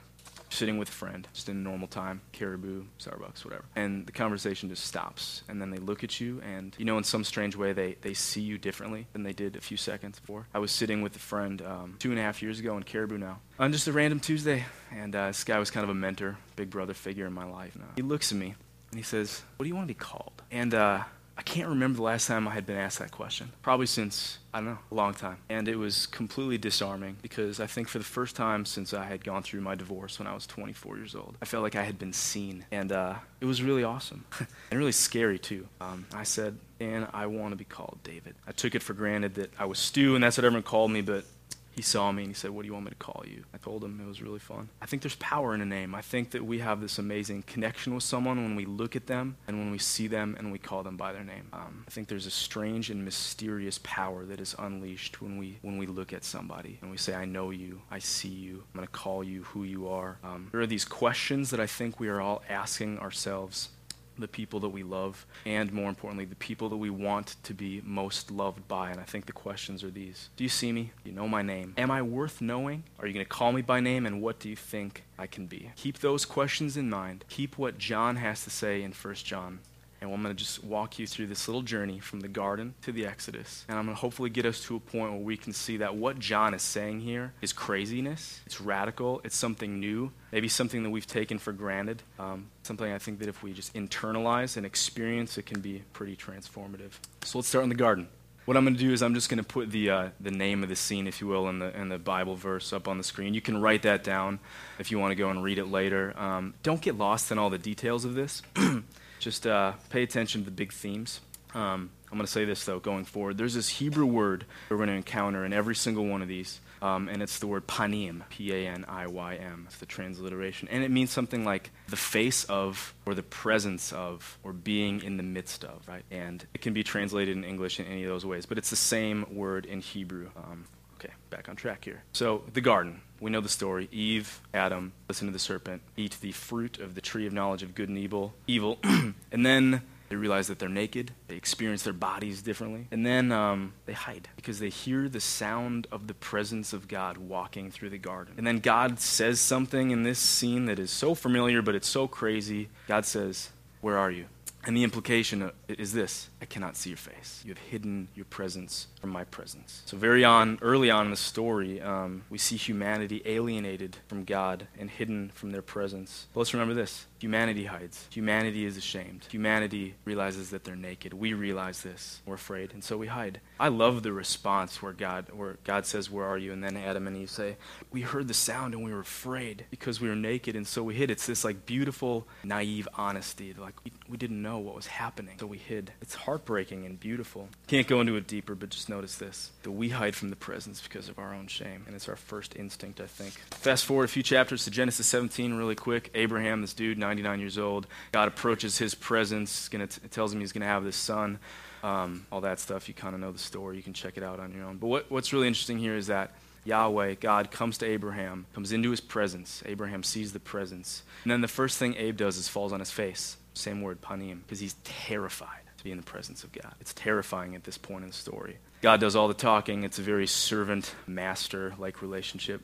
sitting 0.53 0.77
with 0.77 0.89
a 0.89 0.91
friend, 0.91 1.27
just 1.33 1.49
in 1.49 1.63
normal 1.63 1.87
time, 1.87 2.21
Caribou, 2.33 2.83
Starbucks, 2.99 3.45
whatever, 3.45 3.63
and 3.75 4.05
the 4.05 4.11
conversation 4.11 4.69
just 4.69 4.85
stops, 4.85 5.43
and 5.47 5.61
then 5.61 5.71
they 5.71 5.77
look 5.77 6.03
at 6.03 6.19
you, 6.19 6.41
and 6.41 6.75
you 6.77 6.85
know, 6.85 6.97
in 6.97 7.03
some 7.03 7.23
strange 7.23 7.55
way, 7.55 7.73
they, 7.73 7.95
they 8.01 8.13
see 8.13 8.41
you 8.41 8.57
differently 8.57 9.07
than 9.13 9.23
they 9.23 9.33
did 9.33 9.55
a 9.55 9.61
few 9.61 9.77
seconds 9.77 10.19
before? 10.19 10.47
I 10.53 10.59
was 10.59 10.71
sitting 10.71 11.01
with 11.01 11.15
a 11.15 11.19
friend 11.19 11.61
um, 11.61 11.95
two 11.99 12.11
and 12.11 12.19
a 12.19 12.21
half 12.21 12.41
years 12.41 12.59
ago 12.59 12.77
in 12.77 12.83
Caribou 12.83 13.17
now, 13.17 13.39
on 13.59 13.71
just 13.71 13.87
a 13.87 13.91
random 13.91 14.19
Tuesday, 14.19 14.65
and 14.91 15.15
uh, 15.15 15.27
this 15.27 15.43
guy 15.43 15.57
was 15.57 15.71
kind 15.71 15.83
of 15.83 15.89
a 15.89 15.95
mentor, 15.95 16.37
big 16.55 16.69
brother 16.69 16.93
figure 16.93 17.25
in 17.25 17.33
my 17.33 17.45
life. 17.45 17.75
Uh, 17.79 17.85
he 17.95 18.01
looks 18.01 18.31
at 18.31 18.37
me, 18.37 18.55
and 18.91 18.99
he 18.99 19.03
says, 19.03 19.41
What 19.57 19.63
do 19.63 19.69
you 19.69 19.75
want 19.75 19.87
to 19.87 19.93
be 19.93 19.97
called? 19.97 20.41
And 20.51 20.73
uh, 20.73 21.03
I 21.41 21.43
can't 21.43 21.69
remember 21.69 21.95
the 21.97 22.03
last 22.03 22.27
time 22.27 22.47
I 22.47 22.51
had 22.51 22.67
been 22.67 22.77
asked 22.77 22.99
that 22.99 23.09
question. 23.09 23.51
Probably 23.63 23.87
since, 23.87 24.37
I 24.53 24.59
don't 24.59 24.67
know, 24.67 24.77
a 24.91 24.93
long 24.93 25.15
time. 25.15 25.37
And 25.49 25.67
it 25.67 25.75
was 25.75 26.05
completely 26.05 26.59
disarming 26.59 27.17
because 27.23 27.59
I 27.59 27.65
think 27.65 27.87
for 27.87 27.97
the 27.97 28.03
first 28.03 28.35
time 28.35 28.63
since 28.63 28.93
I 28.93 29.05
had 29.05 29.23
gone 29.23 29.41
through 29.41 29.61
my 29.61 29.73
divorce 29.73 30.19
when 30.19 30.27
I 30.27 30.35
was 30.35 30.45
24 30.45 30.97
years 30.97 31.15
old, 31.15 31.39
I 31.41 31.45
felt 31.45 31.63
like 31.63 31.75
I 31.75 31.81
had 31.81 31.97
been 31.97 32.13
seen. 32.13 32.65
And 32.71 32.91
uh, 32.91 33.15
it 33.39 33.45
was 33.45 33.63
really 33.63 33.83
awesome 33.83 34.23
and 34.69 34.79
really 34.79 34.91
scary 34.91 35.39
too. 35.39 35.67
Um, 35.81 36.05
I 36.13 36.25
said, 36.25 36.59
and 36.79 37.07
I 37.11 37.25
want 37.25 37.53
to 37.53 37.55
be 37.55 37.65
called 37.65 37.97
David. 38.03 38.35
I 38.47 38.51
took 38.51 38.75
it 38.75 38.83
for 38.83 38.93
granted 38.93 39.33
that 39.35 39.51
I 39.57 39.65
was 39.65 39.79
Stu 39.79 40.13
and 40.13 40.23
that's 40.23 40.37
what 40.37 40.45
everyone 40.45 40.61
called 40.61 40.91
me, 40.91 41.01
but 41.01 41.25
he 41.71 41.81
saw 41.81 42.11
me 42.11 42.23
and 42.23 42.31
he 42.31 42.35
said, 42.35 42.51
What 42.51 42.63
do 42.63 42.67
you 42.67 42.73
want 42.73 42.85
me 42.85 42.91
to 42.91 42.97
call 42.97 43.23
you? 43.25 43.43
I 43.53 43.57
told 43.57 43.83
him 43.83 43.99
it 44.01 44.07
was 44.07 44.21
really 44.21 44.39
fun. 44.39 44.69
I 44.81 44.85
think 44.85 45.01
there's 45.01 45.15
power 45.15 45.55
in 45.55 45.61
a 45.61 45.65
name. 45.65 45.95
I 45.95 46.01
think 46.01 46.31
that 46.31 46.45
we 46.45 46.59
have 46.59 46.81
this 46.81 46.99
amazing 46.99 47.43
connection 47.43 47.95
with 47.95 48.03
someone 48.03 48.37
when 48.37 48.55
we 48.55 48.65
look 48.65 48.95
at 48.95 49.07
them 49.07 49.37
and 49.47 49.57
when 49.57 49.71
we 49.71 49.77
see 49.77 50.07
them 50.07 50.35
and 50.37 50.51
we 50.51 50.59
call 50.59 50.83
them 50.83 50.97
by 50.97 51.13
their 51.13 51.23
name. 51.23 51.47
Um, 51.53 51.85
I 51.87 51.91
think 51.91 52.07
there's 52.07 52.25
a 52.25 52.31
strange 52.31 52.89
and 52.89 53.03
mysterious 53.03 53.79
power 53.83 54.25
that 54.25 54.39
is 54.39 54.55
unleashed 54.59 55.21
when 55.21 55.37
we, 55.37 55.57
when 55.61 55.77
we 55.77 55.85
look 55.85 56.13
at 56.13 56.23
somebody 56.23 56.77
and 56.81 56.91
we 56.91 56.97
say, 56.97 57.13
I 57.13 57.25
know 57.25 57.51
you, 57.51 57.81
I 57.89 57.99
see 57.99 58.29
you, 58.29 58.63
I'm 58.73 58.77
going 58.77 58.87
to 58.87 58.91
call 58.91 59.23
you 59.23 59.43
who 59.43 59.63
you 59.63 59.87
are. 59.87 60.17
Um, 60.23 60.49
there 60.51 60.61
are 60.61 60.67
these 60.67 60.85
questions 60.85 61.49
that 61.51 61.59
I 61.59 61.67
think 61.67 61.99
we 61.99 62.09
are 62.09 62.21
all 62.21 62.43
asking 62.49 62.99
ourselves 62.99 63.69
the 64.17 64.27
people 64.27 64.59
that 64.61 64.69
we 64.69 64.83
love, 64.83 65.25
and 65.45 65.71
more 65.71 65.89
importantly, 65.89 66.25
the 66.25 66.35
people 66.35 66.69
that 66.69 66.77
we 66.77 66.89
want 66.89 67.35
to 67.43 67.53
be 67.53 67.81
most 67.83 68.31
loved 68.31 68.67
by. 68.67 68.91
And 68.91 68.99
I 68.99 69.03
think 69.03 69.25
the 69.25 69.33
questions 69.33 69.83
are 69.83 69.91
these 69.91 70.29
Do 70.35 70.43
you 70.43 70.49
see 70.49 70.71
me? 70.71 70.91
Do 71.03 71.09
you 71.09 71.15
know 71.15 71.27
my 71.27 71.41
name? 71.41 71.73
Am 71.77 71.91
I 71.91 72.01
worth 72.01 72.41
knowing? 72.41 72.83
Are 72.99 73.07
you 73.07 73.13
going 73.13 73.25
to 73.25 73.29
call 73.29 73.51
me 73.51 73.61
by 73.61 73.79
name? 73.79 74.05
And 74.05 74.21
what 74.21 74.39
do 74.39 74.49
you 74.49 74.55
think 74.55 75.03
I 75.17 75.27
can 75.27 75.47
be? 75.47 75.71
Keep 75.75 75.99
those 75.99 76.25
questions 76.25 76.77
in 76.77 76.89
mind. 76.89 77.25
Keep 77.29 77.57
what 77.57 77.77
John 77.77 78.17
has 78.17 78.43
to 78.43 78.49
say 78.49 78.81
in 78.83 78.91
1 78.91 79.15
John 79.15 79.59
and 80.01 80.11
I'm 80.11 80.23
going 80.23 80.35
to 80.35 80.43
just 80.43 80.63
walk 80.63 80.97
you 80.97 81.05
through 81.05 81.27
this 81.27 81.47
little 81.47 81.61
journey 81.61 81.99
from 81.99 82.21
the 82.21 82.27
garden 82.27 82.73
to 82.81 82.91
the 82.91 83.05
Exodus. 83.05 83.65
And 83.69 83.77
I'm 83.77 83.85
going 83.85 83.95
to 83.95 84.01
hopefully 84.01 84.31
get 84.31 84.47
us 84.47 84.61
to 84.63 84.75
a 84.75 84.79
point 84.79 85.11
where 85.11 85.21
we 85.21 85.37
can 85.37 85.53
see 85.53 85.77
that 85.77 85.95
what 85.95 86.17
John 86.17 86.55
is 86.55 86.63
saying 86.63 87.01
here 87.01 87.33
is 87.41 87.53
craziness, 87.53 88.41
it's 88.47 88.59
radical, 88.59 89.21
it's 89.23 89.37
something 89.37 89.79
new, 89.79 90.11
maybe 90.31 90.47
something 90.47 90.81
that 90.83 90.89
we've 90.89 91.05
taken 91.05 91.37
for 91.37 91.53
granted, 91.53 92.01
um, 92.17 92.47
something 92.63 92.91
I 92.91 92.97
think 92.97 93.19
that 93.19 93.27
if 93.27 93.43
we 93.43 93.53
just 93.53 93.75
internalize 93.75 94.57
and 94.57 94.65
experience, 94.65 95.37
it 95.37 95.45
can 95.45 95.61
be 95.61 95.83
pretty 95.93 96.15
transformative. 96.15 96.93
So 97.23 97.37
let's 97.37 97.47
start 97.47 97.63
in 97.63 97.69
the 97.69 97.75
garden. 97.75 98.07
What 98.45 98.57
I'm 98.57 98.65
going 98.65 98.75
to 98.75 98.79
do 98.79 98.91
is 98.91 99.03
I'm 99.03 99.13
just 99.13 99.29
going 99.29 99.37
to 99.37 99.43
put 99.43 99.69
the, 99.69 99.91
uh, 99.91 100.09
the 100.19 100.31
name 100.31 100.63
of 100.63 100.69
the 100.69 100.75
scene, 100.75 101.05
if 101.05 101.21
you 101.21 101.27
will, 101.27 101.47
and 101.47 101.61
the, 101.61 101.67
and 101.77 101.91
the 101.91 101.99
Bible 101.99 102.35
verse 102.35 102.73
up 102.73 102.87
on 102.87 102.97
the 102.97 103.03
screen. 103.03 103.35
You 103.35 103.41
can 103.41 103.61
write 103.61 103.83
that 103.83 104.03
down 104.03 104.39
if 104.79 104.89
you 104.89 104.97
want 104.97 105.11
to 105.11 105.15
go 105.15 105.29
and 105.29 105.43
read 105.43 105.59
it 105.59 105.67
later. 105.67 106.19
Um, 106.19 106.55
don't 106.63 106.81
get 106.81 106.97
lost 106.97 107.31
in 107.31 107.37
all 107.37 107.51
the 107.51 107.59
details 107.59 108.03
of 108.03 108.15
this. 108.15 108.41
Just 109.21 109.45
uh, 109.45 109.73
pay 109.91 110.01
attention 110.01 110.41
to 110.41 110.45
the 110.45 110.51
big 110.51 110.73
themes. 110.73 111.21
Um, 111.53 111.91
I'm 112.11 112.17
going 112.17 112.25
to 112.25 112.31
say 112.31 112.43
this, 112.43 112.65
though, 112.65 112.79
going 112.79 113.05
forward. 113.05 113.37
There's 113.37 113.53
this 113.53 113.69
Hebrew 113.69 114.07
word 114.07 114.45
we're 114.67 114.77
going 114.77 114.89
to 114.89 114.95
encounter 114.95 115.45
in 115.45 115.53
every 115.53 115.75
single 115.75 116.07
one 116.07 116.23
of 116.23 116.27
these, 116.27 116.59
um, 116.81 117.07
and 117.07 117.21
it's 117.21 117.37
the 117.37 117.45
word 117.45 117.67
panim, 117.67 118.23
P 118.29 118.51
A 118.51 118.67
N 118.67 118.83
I 118.87 119.05
Y 119.05 119.35
M. 119.35 119.65
It's 119.67 119.77
the 119.77 119.85
transliteration. 119.85 120.69
And 120.71 120.83
it 120.83 120.89
means 120.89 121.11
something 121.11 121.45
like 121.45 121.69
the 121.87 121.97
face 121.97 122.45
of, 122.45 122.95
or 123.05 123.13
the 123.13 123.21
presence 123.21 123.93
of, 123.93 124.39
or 124.43 124.53
being 124.53 125.03
in 125.03 125.17
the 125.17 125.23
midst 125.23 125.63
of, 125.63 125.87
right? 125.87 126.03
And 126.09 126.43
it 126.55 126.61
can 126.61 126.73
be 126.73 126.83
translated 126.83 127.37
in 127.37 127.43
English 127.43 127.79
in 127.79 127.85
any 127.85 128.03
of 128.03 128.09
those 128.09 128.25
ways, 128.25 128.47
but 128.47 128.57
it's 128.57 128.71
the 128.71 128.75
same 128.75 129.27
word 129.29 129.67
in 129.67 129.81
Hebrew. 129.81 130.31
Um, 130.35 130.65
okay, 131.03 131.13
back 131.29 131.49
on 131.49 131.55
track 131.55 131.85
here. 131.85 132.03
So, 132.13 132.43
the 132.53 132.61
garden. 132.61 133.01
We 133.19 133.29
know 133.29 133.41
the 133.41 133.49
story. 133.49 133.87
Eve, 133.91 134.41
Adam, 134.53 134.93
listen 135.07 135.27
to 135.27 135.33
the 135.33 135.39
serpent, 135.39 135.81
eat 135.95 136.17
the 136.21 136.31
fruit 136.31 136.79
of 136.79 136.95
the 136.95 137.01
tree 137.01 137.27
of 137.27 137.33
knowledge 137.33 137.61
of 137.61 137.75
good 137.75 137.87
and 137.89 137.97
evil, 137.97 138.33
evil, 138.47 138.79
and 138.83 139.45
then 139.45 139.83
they 140.09 140.15
realize 140.17 140.47
that 140.47 140.59
they're 140.59 140.67
naked. 140.67 141.11
They 141.27 141.35
experience 141.35 141.83
their 141.83 141.93
bodies 141.93 142.41
differently. 142.41 142.87
And 142.91 143.05
then 143.05 143.31
um, 143.31 143.73
they 143.85 143.93
hide 143.93 144.27
because 144.35 144.59
they 144.59 144.67
hear 144.67 145.07
the 145.07 145.21
sound 145.21 145.87
of 145.89 146.07
the 146.07 146.13
presence 146.13 146.73
of 146.73 146.89
God 146.89 147.17
walking 147.17 147.71
through 147.71 147.91
the 147.91 147.97
garden. 147.97 148.33
And 148.37 148.45
then 148.45 148.59
God 148.59 148.99
says 148.99 149.39
something 149.39 149.91
in 149.91 150.03
this 150.03 150.19
scene 150.19 150.65
that 150.65 150.79
is 150.79 150.91
so 150.91 151.15
familiar, 151.15 151.61
but 151.61 151.75
it's 151.75 151.87
so 151.87 152.07
crazy. 152.09 152.67
God 152.89 153.05
says, 153.05 153.51
Where 153.79 153.97
are 153.97 154.11
you? 154.11 154.25
And 154.63 154.77
the 154.77 154.83
implication 154.83 155.51
is 155.67 155.93
this 155.93 156.29
I 156.41 156.45
cannot 156.45 156.75
see 156.75 156.91
your 156.91 156.97
face. 156.97 157.41
You 157.43 157.51
have 157.51 157.57
hidden 157.57 158.09
your 158.15 158.25
presence 158.25 158.87
from 158.99 159.09
my 159.09 159.23
presence. 159.23 159.81
So, 159.85 159.97
very 159.97 160.23
on, 160.23 160.59
early 160.61 160.91
on 160.91 161.05
in 161.05 161.11
the 161.11 161.17
story, 161.17 161.81
um, 161.81 162.23
we 162.29 162.37
see 162.37 162.57
humanity 162.57 163.21
alienated 163.25 163.97
from 164.07 164.23
God 164.23 164.67
and 164.77 164.89
hidden 164.89 165.31
from 165.33 165.51
their 165.51 165.63
presence. 165.63 166.27
But 166.33 166.41
let's 166.41 166.53
remember 166.53 166.73
this 166.75 167.05
humanity 167.21 167.65
hides. 167.65 168.07
Humanity 168.09 168.65
is 168.65 168.77
ashamed. 168.77 169.27
Humanity 169.29 169.93
realizes 170.05 170.49
that 170.49 170.63
they're 170.63 170.75
naked. 170.75 171.13
We 171.13 171.33
realize 171.33 171.83
this. 171.83 172.21
We're 172.25 172.35
afraid, 172.35 172.73
and 172.73 172.83
so 172.83 172.97
we 172.97 173.07
hide. 173.07 173.41
I 173.59 173.67
love 173.67 174.01
the 174.01 174.11
response 174.11 174.81
where 174.81 174.91
God, 174.91 175.27
where 175.31 175.57
God 175.63 175.85
says, 175.85 176.09
Where 176.09 176.25
are 176.25 176.37
you? 176.37 176.51
And 176.51 176.63
then 176.63 176.75
Adam 176.75 177.07
and 177.07 177.15
Eve 177.15 177.29
say, 177.29 177.57
We 177.91 178.01
heard 178.01 178.27
the 178.27 178.33
sound 178.33 178.73
and 178.73 178.83
we 178.83 178.91
were 178.91 179.01
afraid 179.01 179.65
because 179.69 180.01
we 180.01 180.09
were 180.09 180.15
naked, 180.15 180.55
and 180.55 180.65
so 180.65 180.81
we 180.81 180.95
hid. 180.95 181.11
It's 181.11 181.27
this 181.27 181.43
like 181.43 181.65
beautiful, 181.67 182.27
naive 182.43 182.87
honesty. 182.95 183.53
Like 183.53 183.75
we, 183.83 183.91
we 184.09 184.17
didn't 184.17 184.41
know 184.41 184.57
what 184.57 184.75
was 184.75 184.87
happening, 184.87 185.37
so 185.39 185.45
we 185.45 185.59
hid. 185.59 185.93
It's 186.01 186.15
heartbreaking 186.15 186.85
and 186.85 186.99
beautiful. 186.99 187.49
Can't 187.67 187.87
go 187.87 188.01
into 188.01 188.15
it 188.15 188.25
deeper, 188.25 188.55
but 188.55 188.69
just 188.69 188.89
notice 188.89 189.15
this 189.15 189.51
that 189.61 189.71
we 189.71 189.89
hide 189.89 190.15
from 190.15 190.31
the 190.31 190.35
presence 190.35 190.81
because 190.81 191.07
of 191.07 191.19
our 191.19 191.33
own 191.33 191.45
shame. 191.45 191.83
And 191.85 191.95
it's 191.95 192.09
our 192.09 192.15
first 192.15 192.55
instinct, 192.55 192.99
I 192.99 193.05
think. 193.05 193.33
Fast 193.51 193.85
forward 193.85 194.05
a 194.05 194.07
few 194.07 194.23
chapters 194.23 194.63
to 194.63 194.71
Genesis 194.71 195.05
17, 195.05 195.53
really 195.53 195.75
quick. 195.75 196.09
Abraham, 196.15 196.61
this 196.61 196.73
dude, 196.73 196.97
99 197.11 197.39
years 197.41 197.57
old, 197.57 197.87
God 198.13 198.29
approaches 198.29 198.77
his 198.77 198.95
presence, 198.95 199.67
gonna 199.67 199.87
t- 199.87 200.07
tells 200.09 200.33
him 200.33 200.39
he's 200.39 200.53
going 200.53 200.61
to 200.61 200.67
have 200.67 200.83
this 200.85 200.95
son. 200.95 201.39
Um, 201.83 202.25
all 202.31 202.41
that 202.41 202.59
stuff, 202.59 202.87
you 202.87 202.93
kind 202.93 203.15
of 203.15 203.21
know 203.21 203.31
the 203.31 203.39
story. 203.39 203.75
You 203.75 203.83
can 203.83 203.93
check 203.93 204.15
it 204.15 204.23
out 204.23 204.39
on 204.39 204.53
your 204.53 204.65
own. 204.65 204.77
But 204.77 204.87
what, 204.87 205.11
what's 205.11 205.33
really 205.33 205.47
interesting 205.47 205.79
here 205.79 205.95
is 205.95 206.07
that 206.07 206.35
Yahweh, 206.63 207.15
God, 207.15 207.51
comes 207.51 207.79
to 207.79 207.85
Abraham, 207.85 208.45
comes 208.53 208.71
into 208.71 208.91
his 208.91 209.01
presence. 209.01 209.63
Abraham 209.65 210.03
sees 210.03 210.31
the 210.31 210.39
presence. 210.39 211.03
And 211.23 211.31
then 211.31 211.41
the 211.41 211.47
first 211.47 211.79
thing 211.79 211.95
Abe 211.95 212.15
does 212.15 212.37
is 212.37 212.47
falls 212.47 212.71
on 212.71 212.79
his 212.79 212.91
face. 212.91 213.35
Same 213.55 213.81
word, 213.81 213.99
panim, 213.99 214.43
because 214.43 214.59
he's 214.59 214.75
terrified 214.83 215.63
to 215.77 215.83
be 215.83 215.91
in 215.91 215.97
the 215.97 216.03
presence 216.03 216.43
of 216.43 216.51
God. 216.51 216.73
It's 216.79 216.93
terrifying 216.93 217.55
at 217.55 217.63
this 217.63 217.77
point 217.77 218.03
in 218.03 218.11
the 218.11 218.15
story. 218.15 218.59
God 218.81 218.99
does 218.99 219.15
all 219.15 219.27
the 219.27 219.33
talking. 219.33 219.83
It's 219.83 219.99
a 219.99 220.03
very 220.03 220.27
servant 220.27 220.93
master 221.07 221.73
like 221.79 222.01
relationship 222.01 222.61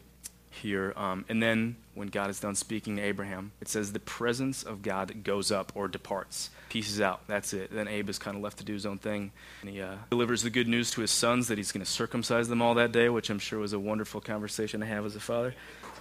here. 0.58 0.94
Um, 0.96 1.26
and 1.30 1.42
then 1.42 1.78
when 1.94 2.08
God 2.08 2.30
is 2.30 2.40
done 2.40 2.56
speaking 2.56 2.98
to 2.98 3.02
Abraham, 3.02 3.52
it 3.62 3.68
says 3.68 3.94
the 3.94 4.00
presence 4.00 4.64
of 4.64 4.82
God 4.82 5.24
goes 5.24 5.52
up 5.52 5.72
or 5.76 5.88
departs, 5.88 6.50
pieces 6.70 7.02
out. 7.02 7.22
That's 7.28 7.54
it. 7.54 7.74
Then 7.74 7.88
Abe 7.88 8.10
is 8.10 8.20
kind 8.20 8.38
of 8.38 8.44
left 8.44 8.58
to 8.60 8.64
do 8.64 8.74
his 8.74 8.86
own 8.86 8.98
thing. 8.98 9.32
And 9.62 9.70
he 9.70 9.82
uh, 9.82 9.96
delivers 10.10 10.44
the 10.44 10.50
good 10.50 10.68
news 10.68 10.92
to 10.92 11.02
his 11.02 11.12
sons 11.12 11.48
that 11.48 11.58
he's 11.58 11.72
going 11.72 11.86
to 11.86 11.92
circumcise 11.92 12.48
them 12.48 12.62
all 12.62 12.76
that 12.76 12.92
day, 12.92 13.10
which 13.10 13.30
I'm 13.30 13.40
sure 13.40 13.60
was 13.60 13.74
a 13.74 13.80
wonderful 13.80 14.22
conversation 14.22 14.80
to 14.82 14.86
have 14.86 15.06
as 15.06 15.16
a 15.16 15.20
father. 15.20 15.56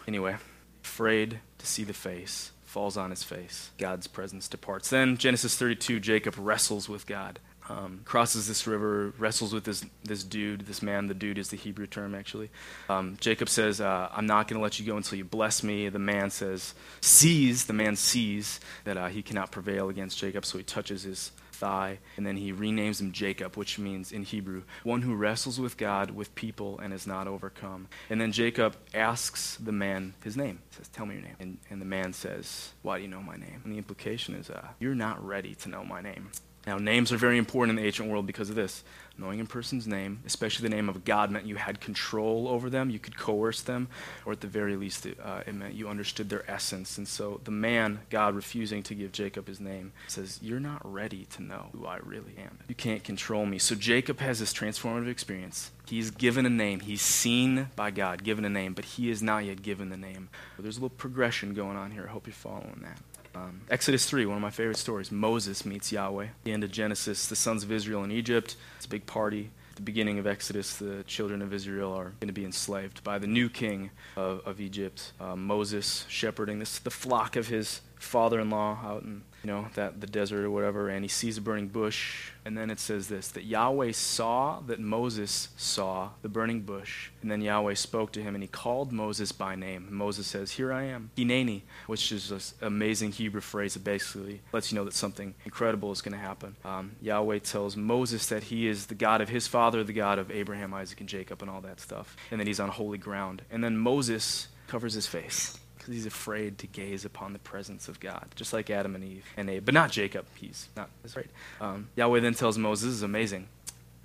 Anyway, 0.06 0.36
afraid 0.82 1.40
to 1.58 1.66
see 1.66 1.84
the 1.84 1.92
face 1.92 2.52
falls 2.76 2.96
on 2.98 3.10
his 3.10 3.22
face. 3.22 3.70
God's 3.78 4.06
presence 4.06 4.48
departs. 4.48 4.90
Then, 4.90 5.16
Genesis 5.16 5.56
32, 5.56 5.98
Jacob 5.98 6.34
wrestles 6.36 6.88
with 6.90 7.06
God. 7.06 7.40
Um, 7.68 8.00
crosses 8.04 8.46
this 8.46 8.66
river, 8.66 9.12
wrestles 9.18 9.52
with 9.52 9.64
this, 9.64 9.84
this 10.04 10.22
dude, 10.22 10.66
this 10.66 10.82
man. 10.82 11.08
The 11.08 11.14
dude 11.14 11.38
is 11.38 11.48
the 11.48 11.56
Hebrew 11.56 11.86
term, 11.86 12.14
actually. 12.14 12.50
Um, 12.88 13.16
Jacob 13.20 13.48
says, 13.48 13.80
uh, 13.80 14.08
I'm 14.12 14.26
not 14.26 14.46
going 14.48 14.58
to 14.58 14.62
let 14.62 14.78
you 14.78 14.86
go 14.86 14.96
until 14.96 15.18
you 15.18 15.24
bless 15.24 15.62
me. 15.62 15.88
The 15.88 15.98
man 15.98 16.30
says, 16.30 16.74
sees, 17.00 17.66
the 17.66 17.72
man 17.72 17.96
sees 17.96 18.60
that 18.84 18.96
uh, 18.96 19.08
he 19.08 19.22
cannot 19.22 19.50
prevail 19.50 19.88
against 19.88 20.18
Jacob, 20.18 20.44
so 20.44 20.58
he 20.58 20.64
touches 20.64 21.02
his 21.02 21.32
thigh, 21.56 21.98
and 22.16 22.26
then 22.26 22.36
he 22.36 22.52
renames 22.52 23.00
him 23.00 23.12
Jacob, 23.12 23.56
which 23.56 23.78
means 23.78 24.12
in 24.12 24.22
Hebrew, 24.22 24.62
one 24.84 25.02
who 25.02 25.14
wrestles 25.14 25.58
with 25.58 25.76
God, 25.76 26.10
with 26.10 26.34
people, 26.34 26.78
and 26.78 26.92
is 26.92 27.06
not 27.06 27.26
overcome. 27.26 27.88
And 28.10 28.20
then 28.20 28.32
Jacob 28.32 28.76
asks 28.94 29.56
the 29.56 29.72
man 29.72 30.14
his 30.22 30.36
name. 30.36 30.60
He 30.70 30.76
says, 30.76 30.88
Tell 30.88 31.06
me 31.06 31.14
your 31.14 31.24
name. 31.24 31.36
And, 31.40 31.58
and 31.70 31.80
the 31.80 31.86
man 31.86 32.12
says, 32.12 32.72
Why 32.82 32.98
do 32.98 33.02
you 33.02 33.08
know 33.08 33.22
my 33.22 33.36
name? 33.36 33.62
And 33.64 33.72
the 33.72 33.78
implication 33.78 34.34
is, 34.34 34.50
uh, 34.50 34.68
You're 34.78 34.94
not 34.94 35.24
ready 35.24 35.54
to 35.56 35.68
know 35.68 35.84
my 35.84 36.00
name. 36.00 36.30
Now, 36.66 36.78
names 36.78 37.12
are 37.12 37.16
very 37.16 37.38
important 37.38 37.78
in 37.78 37.82
the 37.82 37.86
ancient 37.86 38.08
world 38.08 38.26
because 38.26 38.50
of 38.50 38.56
this. 38.56 38.82
Knowing 39.18 39.40
a 39.40 39.44
person's 39.44 39.86
name, 39.86 40.20
especially 40.26 40.68
the 40.68 40.74
name 40.74 40.88
of 40.88 41.04
God, 41.04 41.30
meant 41.30 41.46
you 41.46 41.54
had 41.54 41.80
control 41.80 42.48
over 42.48 42.68
them, 42.68 42.90
you 42.90 42.98
could 42.98 43.16
coerce 43.16 43.62
them, 43.62 43.88
or 44.26 44.32
at 44.32 44.40
the 44.40 44.46
very 44.46 44.76
least, 44.76 45.06
it, 45.06 45.16
uh, 45.22 45.40
it 45.46 45.54
meant 45.54 45.74
you 45.74 45.88
understood 45.88 46.28
their 46.28 46.48
essence. 46.50 46.98
And 46.98 47.08
so 47.08 47.40
the 47.44 47.50
man, 47.50 48.00
God 48.10 48.34
refusing 48.34 48.82
to 48.82 48.94
give 48.94 49.12
Jacob 49.12 49.46
his 49.46 49.60
name, 49.60 49.92
says, 50.08 50.38
You're 50.42 50.60
not 50.60 50.80
ready 50.84 51.24
to 51.30 51.42
know 51.42 51.68
who 51.72 51.86
I 51.86 51.98
really 51.98 52.34
am. 52.36 52.58
You 52.68 52.74
can't 52.74 53.02
control 53.02 53.46
me. 53.46 53.58
So 53.58 53.74
Jacob 53.74 54.18
has 54.18 54.40
this 54.40 54.52
transformative 54.52 55.08
experience. 55.08 55.70
He's 55.86 56.10
given 56.10 56.44
a 56.44 56.50
name. 56.50 56.80
He's 56.80 57.00
seen 57.00 57.68
by 57.76 57.92
God, 57.92 58.24
given 58.24 58.44
a 58.44 58.50
name, 58.50 58.74
but 58.74 58.84
he 58.84 59.08
is 59.08 59.22
not 59.22 59.44
yet 59.44 59.62
given 59.62 59.88
the 59.88 59.96
name. 59.96 60.28
There's 60.58 60.76
a 60.76 60.80
little 60.80 60.96
progression 60.96 61.54
going 61.54 61.76
on 61.76 61.92
here. 61.92 62.06
I 62.08 62.12
hope 62.12 62.26
you're 62.26 62.34
following 62.34 62.80
that. 62.82 62.98
Um, 63.36 63.60
Exodus 63.70 64.06
3, 64.06 64.24
one 64.24 64.36
of 64.36 64.42
my 64.42 64.50
favorite 64.50 64.78
stories. 64.78 65.12
Moses 65.12 65.66
meets 65.66 65.92
Yahweh. 65.92 66.28
The 66.44 66.52
end 66.52 66.64
of 66.64 66.70
Genesis, 66.70 67.26
the 67.26 67.36
sons 67.36 67.62
of 67.62 67.70
Israel 67.70 68.02
in 68.02 68.10
Egypt. 68.10 68.56
It's 68.76 68.86
a 68.86 68.88
big 68.88 69.04
party. 69.04 69.50
At 69.70 69.76
the 69.76 69.82
beginning 69.82 70.18
of 70.18 70.26
Exodus, 70.26 70.76
the 70.76 71.04
children 71.06 71.42
of 71.42 71.52
Israel 71.52 71.92
are 71.92 72.14
going 72.18 72.28
to 72.28 72.32
be 72.32 72.46
enslaved 72.46 73.04
by 73.04 73.18
the 73.18 73.26
new 73.26 73.50
king 73.50 73.90
of, 74.16 74.40
of 74.46 74.58
Egypt, 74.58 75.12
uh, 75.20 75.36
Moses, 75.36 76.06
shepherding 76.08 76.60
this, 76.60 76.78
the 76.78 76.90
flock 76.90 77.36
of 77.36 77.48
his 77.48 77.82
father 77.96 78.40
in 78.40 78.48
law 78.48 78.78
out 78.82 79.02
in 79.02 79.22
you 79.46 79.52
know, 79.52 79.68
that 79.74 80.00
the 80.00 80.08
desert 80.08 80.44
or 80.44 80.50
whatever, 80.50 80.88
and 80.88 81.04
he 81.04 81.08
sees 81.08 81.38
a 81.38 81.40
burning 81.40 81.68
bush. 81.68 82.32
And 82.44 82.58
then 82.58 82.68
it 82.68 82.80
says 82.80 83.06
this 83.06 83.28
that 83.28 83.44
Yahweh 83.44 83.92
saw 83.92 84.58
that 84.66 84.80
Moses 84.80 85.50
saw 85.56 86.10
the 86.22 86.28
burning 86.28 86.62
bush. 86.62 87.10
And 87.22 87.30
then 87.30 87.40
Yahweh 87.40 87.74
spoke 87.74 88.10
to 88.12 88.22
him, 88.22 88.34
and 88.34 88.42
he 88.42 88.48
called 88.48 88.90
Moses 88.90 89.30
by 89.30 89.54
name. 89.54 89.84
And 89.86 89.96
Moses 89.96 90.26
says, 90.26 90.50
Here 90.50 90.72
I 90.72 90.84
am. 90.86 91.12
Hineni, 91.16 91.62
which 91.86 92.10
is 92.10 92.32
an 92.32 92.40
amazing 92.60 93.12
Hebrew 93.12 93.40
phrase 93.40 93.74
that 93.74 93.84
basically 93.84 94.40
lets 94.52 94.72
you 94.72 94.76
know 94.78 94.84
that 94.84 94.94
something 94.94 95.32
incredible 95.44 95.92
is 95.92 96.02
going 96.02 96.14
to 96.14 96.18
happen. 96.18 96.56
Um, 96.64 96.96
Yahweh 97.00 97.38
tells 97.38 97.76
Moses 97.76 98.26
that 98.26 98.44
he 98.44 98.66
is 98.66 98.86
the 98.86 98.96
God 98.96 99.20
of 99.20 99.28
his 99.28 99.46
father, 99.46 99.84
the 99.84 99.92
God 99.92 100.18
of 100.18 100.32
Abraham, 100.32 100.74
Isaac, 100.74 100.98
and 100.98 101.08
Jacob, 101.08 101.40
and 101.40 101.48
all 101.48 101.60
that 101.60 101.78
stuff. 101.78 102.16
And 102.32 102.40
that 102.40 102.48
he's 102.48 102.58
on 102.58 102.70
holy 102.70 102.98
ground. 102.98 103.42
And 103.48 103.62
then 103.62 103.76
Moses 103.76 104.48
covers 104.66 104.94
his 104.94 105.06
face 105.06 105.56
he's 105.86 106.06
afraid 106.06 106.58
to 106.58 106.66
gaze 106.66 107.04
upon 107.04 107.32
the 107.32 107.38
presence 107.38 107.88
of 107.88 108.00
God, 108.00 108.26
just 108.34 108.52
like 108.52 108.70
Adam 108.70 108.94
and 108.94 109.04
Eve 109.04 109.24
and 109.36 109.48
Abe, 109.50 109.64
but 109.64 109.74
not 109.74 109.90
Jacob. 109.90 110.26
He's 110.34 110.68
not 110.76 110.90
afraid. 111.04 111.28
Um, 111.60 111.88
Yahweh 111.96 112.20
then 112.20 112.34
tells 112.34 112.58
Moses, 112.58 112.86
"This 112.86 112.94
is 112.96 113.02
amazing. 113.02 113.48